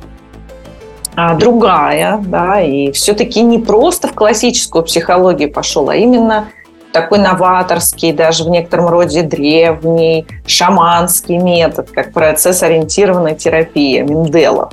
[1.39, 6.49] другая, да, и все-таки не просто в классическую психологию пошел, а именно
[6.93, 14.73] такой новаторский, даже в некотором роде древний, шаманский метод, как процесс-ориентированная терапия Менделов.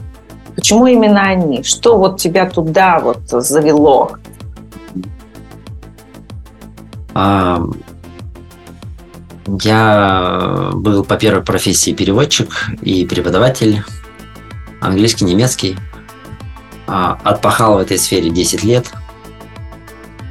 [0.55, 1.63] Почему именно они?
[1.63, 4.13] Что вот тебя туда вот завело?
[7.13, 7.61] А,
[9.61, 12.49] я был по первой профессии переводчик
[12.81, 13.83] и преподаватель
[14.81, 15.77] английский, немецкий.
[16.87, 18.87] А, отпахал в этой сфере 10 лет–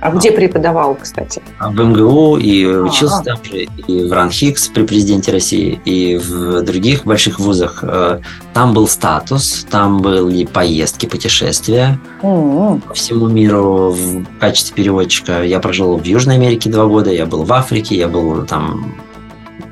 [0.07, 1.43] а где преподавал, кстати?
[1.59, 7.05] В МГУ и учился там же, и в РАНХИКС при президенте России, и в других
[7.05, 7.83] больших вузах.
[7.83, 8.21] Э,
[8.53, 12.83] там был статус, там были поездки, путешествия mm-hmm.
[12.83, 15.43] по всему миру в качестве переводчика.
[15.43, 18.95] Я прожил в Южной Америке два года, я был в Африке, я был там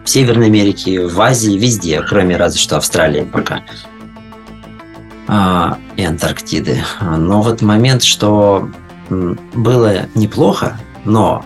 [0.04, 3.93] в Северной Америке, в Азии, везде, кроме разве что Австралии пока а,
[5.28, 6.84] и Антарктиды.
[7.00, 8.68] Но вот момент, что
[9.08, 11.44] было неплохо, но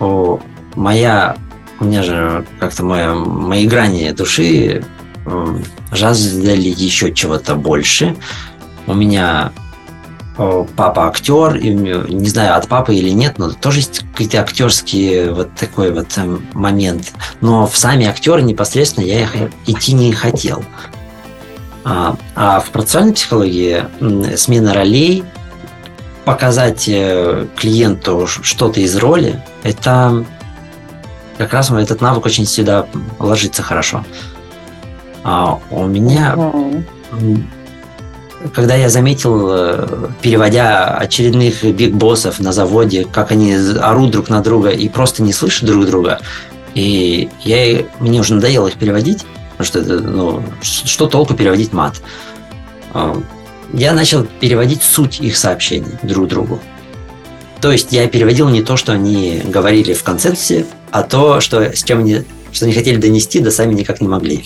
[0.00, 0.40] о,
[0.74, 1.36] моя,
[1.80, 4.84] у меня же как-то моя, мои грани души
[5.92, 8.16] жаждали еще чего-то больше.
[8.86, 9.52] У меня
[10.76, 15.54] папа актер, и не знаю, от папы или нет, но тоже есть какие-то актерские вот
[15.54, 17.12] такой вот эм, момент.
[17.40, 19.34] Но в сами актеры непосредственно я их
[19.66, 20.62] идти не хотел.
[21.88, 23.84] А, а в процессуальной психологии
[24.36, 25.22] смена ролей
[26.24, 30.24] показать э, клиенту что-то из роли, это
[31.38, 32.88] как раз этот навык очень сюда
[33.20, 34.04] ложится хорошо.
[35.22, 36.36] А у меня,
[38.52, 44.70] когда я заметил, э, переводя очередных биг-боссов на заводе, как они орут друг на друга
[44.70, 46.18] и просто не слышат друг друга,
[46.74, 49.24] и я, мне уже надоело их переводить,
[49.56, 52.00] потому что это, ну, что толку переводить мат?
[52.92, 53.16] А,
[53.72, 56.60] я начал переводить суть их сообщений друг другу.
[57.60, 61.82] То есть я переводил не то, что они говорили в концепции, а то, что, с
[61.82, 62.22] чем они,
[62.52, 64.44] что они хотели донести, да сами никак не могли.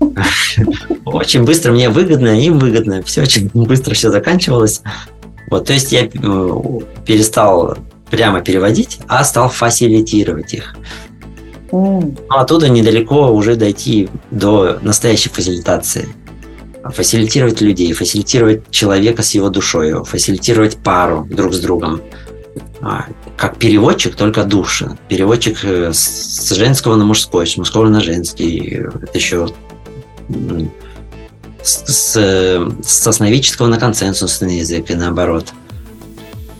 [1.04, 3.02] Очень быстро мне выгодно, им выгодно.
[3.02, 4.82] Все очень быстро все заканчивалось.
[5.50, 6.08] Вот, то есть я э,
[7.04, 7.76] перестал
[8.10, 10.76] прямо переводить, а стал фасилитировать их.
[11.70, 16.08] Но оттуда недалеко уже дойти до настоящей фасилитации
[16.84, 22.00] фасилитировать людей, фасилитировать человека с его душой, фасилитировать пару друг с другом.
[22.80, 24.96] А, как переводчик, только души.
[25.08, 28.86] Переводчик э, с женского на мужской, с мужского на женский.
[29.02, 29.48] Это еще
[31.62, 32.16] с,
[32.82, 35.52] с основического на консенсусный язык и наоборот.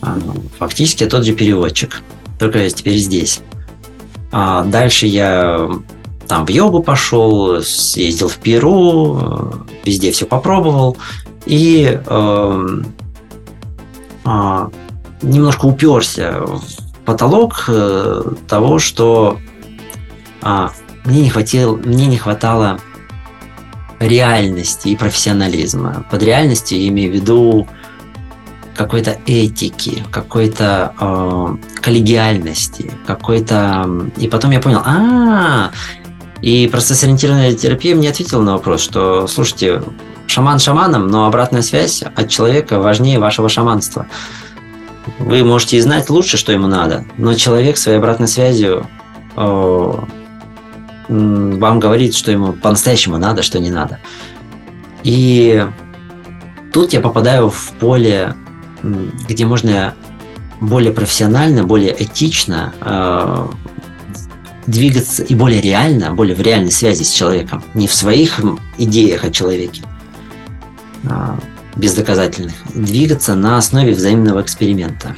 [0.02, 0.18] А,
[0.58, 2.02] фактически тот же переводчик,
[2.38, 3.40] только теперь здесь.
[4.30, 5.68] А дальше я
[6.26, 10.96] там в йогу пошел, съездил в Перу, везде все попробовал.
[11.46, 12.66] И э,
[14.24, 14.68] э,
[15.22, 16.62] немножко уперся в
[17.06, 19.38] потолок э, того, что
[20.42, 20.68] э,
[21.06, 22.78] мне, не хватило, мне не хватало
[23.98, 26.04] реальности и профессионализма.
[26.10, 27.66] Под реальностью я имею в виду
[28.78, 34.08] какой-то этики, какой-то э, коллегиальности, какой-то...
[34.16, 35.72] И потом я понял, а,
[36.40, 39.82] и процесс-ориентированная терапия мне ответила на вопрос, что, слушайте,
[40.28, 44.06] шаман шаманом, но обратная связь от человека важнее вашего шаманства.
[45.18, 48.86] Вы можете и знать лучше, что ему надо, но человек своей обратной связью
[49.36, 49.92] э,
[51.08, 53.98] вам говорит, что ему по-настоящему надо, что не надо.
[55.02, 55.66] И
[56.72, 58.34] тут я попадаю в поле,
[58.82, 59.94] где можно
[60.60, 63.46] более профессионально, более этично э,
[64.66, 68.40] двигаться и более реально, более в реальной связи с человеком, не в своих
[68.76, 69.82] идеях о человеке,
[71.08, 71.38] а,
[71.76, 75.16] бездоказательных, двигаться на основе взаимного эксперимента.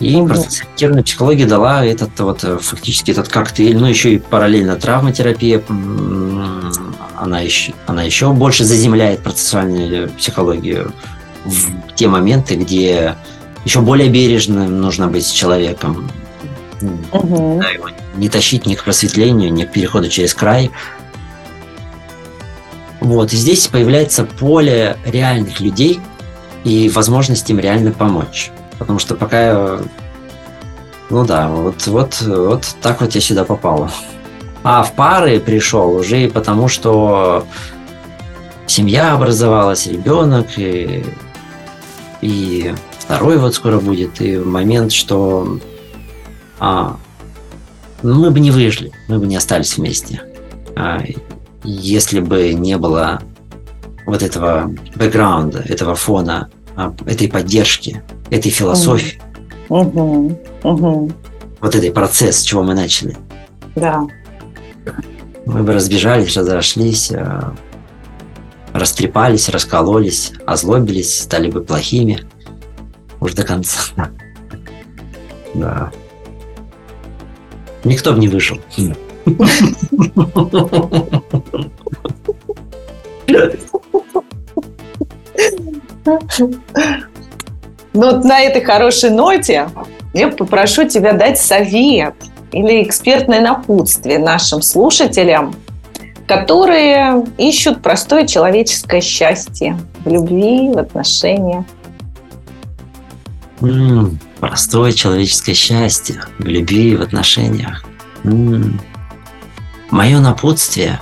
[0.00, 0.28] И угу.
[0.28, 5.62] процессориентированная психология дала этот вот э, фактически этот коктейль, ну еще и параллельно травматерапия,
[7.16, 10.92] она еще, она еще больше заземляет процессуальную психологию
[11.44, 13.16] в те моменты, где
[13.64, 16.10] еще более бережным нужно быть с человеком.
[17.12, 17.60] Угу.
[17.60, 20.70] Да, его не тащить ни к просветлению, ни к переходу через край.
[23.00, 26.00] Вот, и здесь появляется поле реальных людей
[26.64, 28.50] и возможность им реально помочь.
[28.78, 29.80] Потому что пока
[31.10, 33.90] ну да, вот, вот, вот так вот я сюда попал.
[34.62, 37.46] А в пары пришел уже потому, что
[38.66, 41.04] семья образовалась, ребенок, и,
[42.20, 45.58] и второй вот скоро будет, и момент, что
[46.58, 46.96] а,
[48.02, 50.22] мы бы не выжили, мы бы не остались вместе.
[50.76, 51.02] А,
[51.64, 53.22] если бы не было
[54.06, 59.20] вот этого бэкграунда, этого фона, а, этой поддержки, этой философии.
[59.68, 60.40] Угу.
[60.62, 61.12] Угу.
[61.60, 63.16] Вот этот процесс, с чего мы начали.
[63.76, 64.06] Да.
[65.46, 67.40] Мы бы разбежались, разошлись, э,
[68.72, 72.20] растрепались, раскололись, озлобились, стали бы плохими.
[73.20, 73.80] Уж до конца.
[75.54, 75.90] Да.
[77.84, 78.58] Никто бы не выжил.
[87.92, 89.68] Ну вот на этой хорошей ноте
[90.14, 92.14] я попрошу тебя дать совет
[92.52, 95.54] или экспертное напутствие нашим слушателям,
[96.30, 101.64] которые ищут простое человеческое счастье в любви, в отношениях.
[103.58, 107.84] Mm, простое человеческое счастье в любви, в отношениях.
[108.22, 108.80] Mm.
[109.90, 111.00] Мое напутствие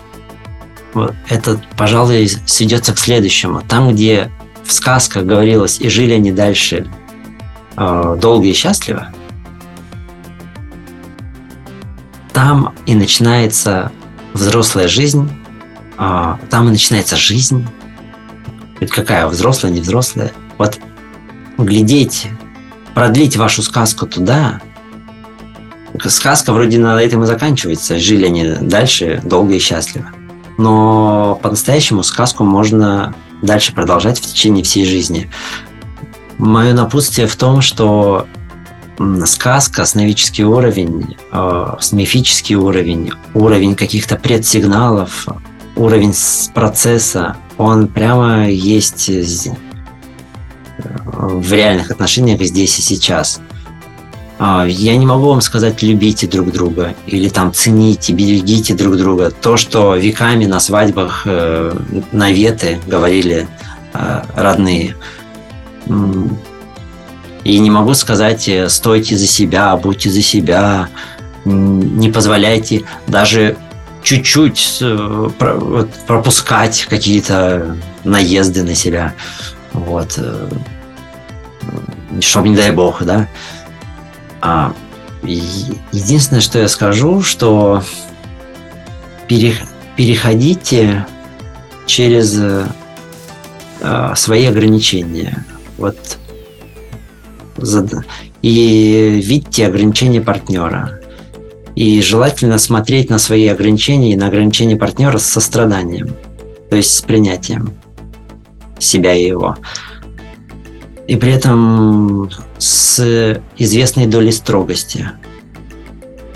[1.28, 3.60] это, пожалуй, сведется к следующему.
[3.68, 4.30] Там, где
[4.64, 6.90] в сказках говорилось «и жили они дальше
[7.76, 9.12] э, долго и счастливо»,
[12.32, 13.92] там и начинается
[14.38, 15.28] взрослая жизнь,
[15.98, 17.66] э, там и начинается жизнь.
[18.80, 20.32] Ведь какая взрослая, не взрослая.
[20.56, 20.78] Вот
[21.58, 22.28] глядеть,
[22.94, 24.60] продлить вашу сказку туда,
[26.06, 27.98] сказка вроде на этом и заканчивается.
[27.98, 30.06] Жили они дальше долго и счастливо.
[30.56, 35.30] Но по-настоящему сказку можно дальше продолжать в течение всей жизни.
[36.38, 38.26] Мое напутствие в том, что
[39.26, 45.26] сказка, сновидческий уровень, э, мифический уровень, уровень каких-то предсигналов,
[45.76, 46.14] уровень
[46.54, 49.10] процесса, он прямо есть
[51.08, 53.40] в реальных отношениях здесь и сейчас.
[54.38, 59.30] А, я не могу вам сказать, любите друг друга или там цените, берегите друг друга.
[59.30, 61.76] То, что веками на свадьбах э,
[62.12, 63.48] наветы говорили
[63.94, 64.94] э, родные.
[67.48, 70.90] И не могу сказать, э, стойте за себя, будьте за себя,
[71.46, 73.56] не позволяйте даже
[74.02, 74.82] чуть-чуть
[76.06, 79.14] пропускать какие-то наезды на себя.
[79.72, 80.20] Вот.
[82.20, 83.26] Чтобы, не дай бог, да.
[84.42, 84.74] А,
[85.22, 87.82] единственное, что я скажу, что
[89.26, 91.06] переходите
[91.86, 92.38] через
[93.80, 95.46] а, свои ограничения.
[95.78, 95.96] Вот
[98.42, 101.00] и видите ограничения партнера.
[101.74, 106.08] И желательно смотреть на свои ограничения и на ограничения партнера с состраданием,
[106.70, 107.72] то есть с принятием
[108.78, 109.56] себя и его
[111.08, 115.08] и при этом с известной долей строгости.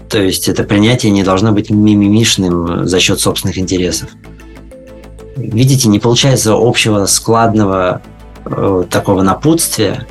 [0.09, 4.09] То есть это принятие не должно быть мимимишным за счет собственных интересов.
[5.37, 8.03] Видите, не получается общего складного
[8.45, 10.07] э, такого напутствия,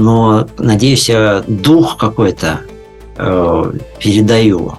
[0.00, 2.60] но, надеюсь, я дух какой-то
[3.16, 4.78] э, передаю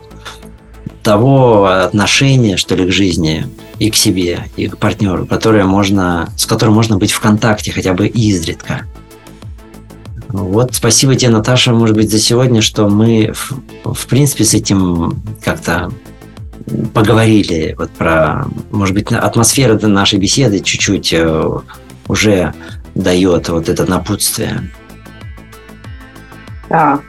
[1.04, 6.48] того отношения, что ли, к жизни и к себе, и к партнеру, которое можно, с
[6.48, 8.86] которым можно быть в контакте хотя бы изредка.
[10.30, 15.22] Вот, спасибо тебе, Наташа, может быть, за сегодня, что мы, в, в принципе, с этим
[15.44, 15.92] как-то
[16.96, 21.50] поговорили вот про, может быть, атмосфера нашей беседы чуть-чуть э,
[22.08, 22.54] уже
[22.96, 24.72] дает вот это напутствие.
[26.72, 27.00] Да,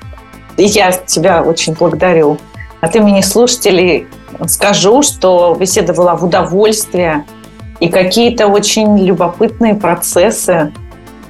[0.57, 2.39] и я тебя очень благодарю.
[2.81, 4.09] От имени слушателей
[4.49, 7.25] скажу, что беседа была в удовольствие,
[7.79, 10.73] и какие-то очень любопытные процессы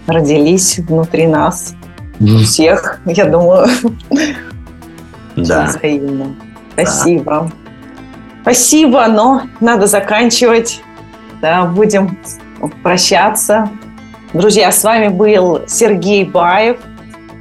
[0.06, 1.74] родились внутри нас
[2.20, 3.68] у всех, я думаю.
[5.36, 5.64] Да.
[5.64, 6.34] Взаимно.
[6.72, 7.50] Спасибо.
[7.50, 7.52] Да.
[8.42, 10.82] Спасибо, но надо заканчивать.
[11.40, 12.18] Да, будем
[12.82, 13.68] прощаться.
[14.32, 16.78] Друзья, с вами был Сергей Баев,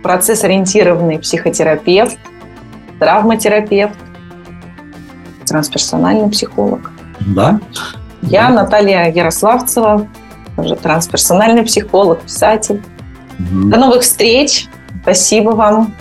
[0.04, 2.18] процесс-ориентированный психотерапевт,
[3.00, 3.96] травматерапевт,
[5.46, 6.92] трансперсональный психолог.
[7.20, 7.60] Да.
[8.22, 10.08] Я Наталья Ярославцева,
[10.58, 12.82] уже трансперсональный психолог, писатель.
[13.40, 14.68] До новых встреч.
[15.02, 15.94] Спасибо вам.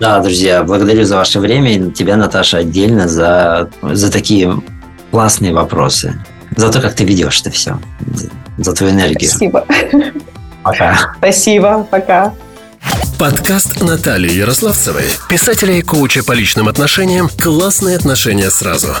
[0.00, 4.54] Да, друзья, благодарю за ваше время и тебя, Наташа, отдельно за, за такие
[5.10, 6.14] классные вопросы.
[6.56, 7.78] За то, как ты ведешь это все.
[8.56, 9.28] За твою энергию.
[9.28, 9.66] Спасибо.
[10.62, 11.14] Пока.
[11.18, 11.86] Спасибо.
[11.90, 12.32] Пока.
[13.18, 18.94] Подкаст Натальи Ярославцевой, писателя и коуча по личным отношениям «Классные отношения сразу».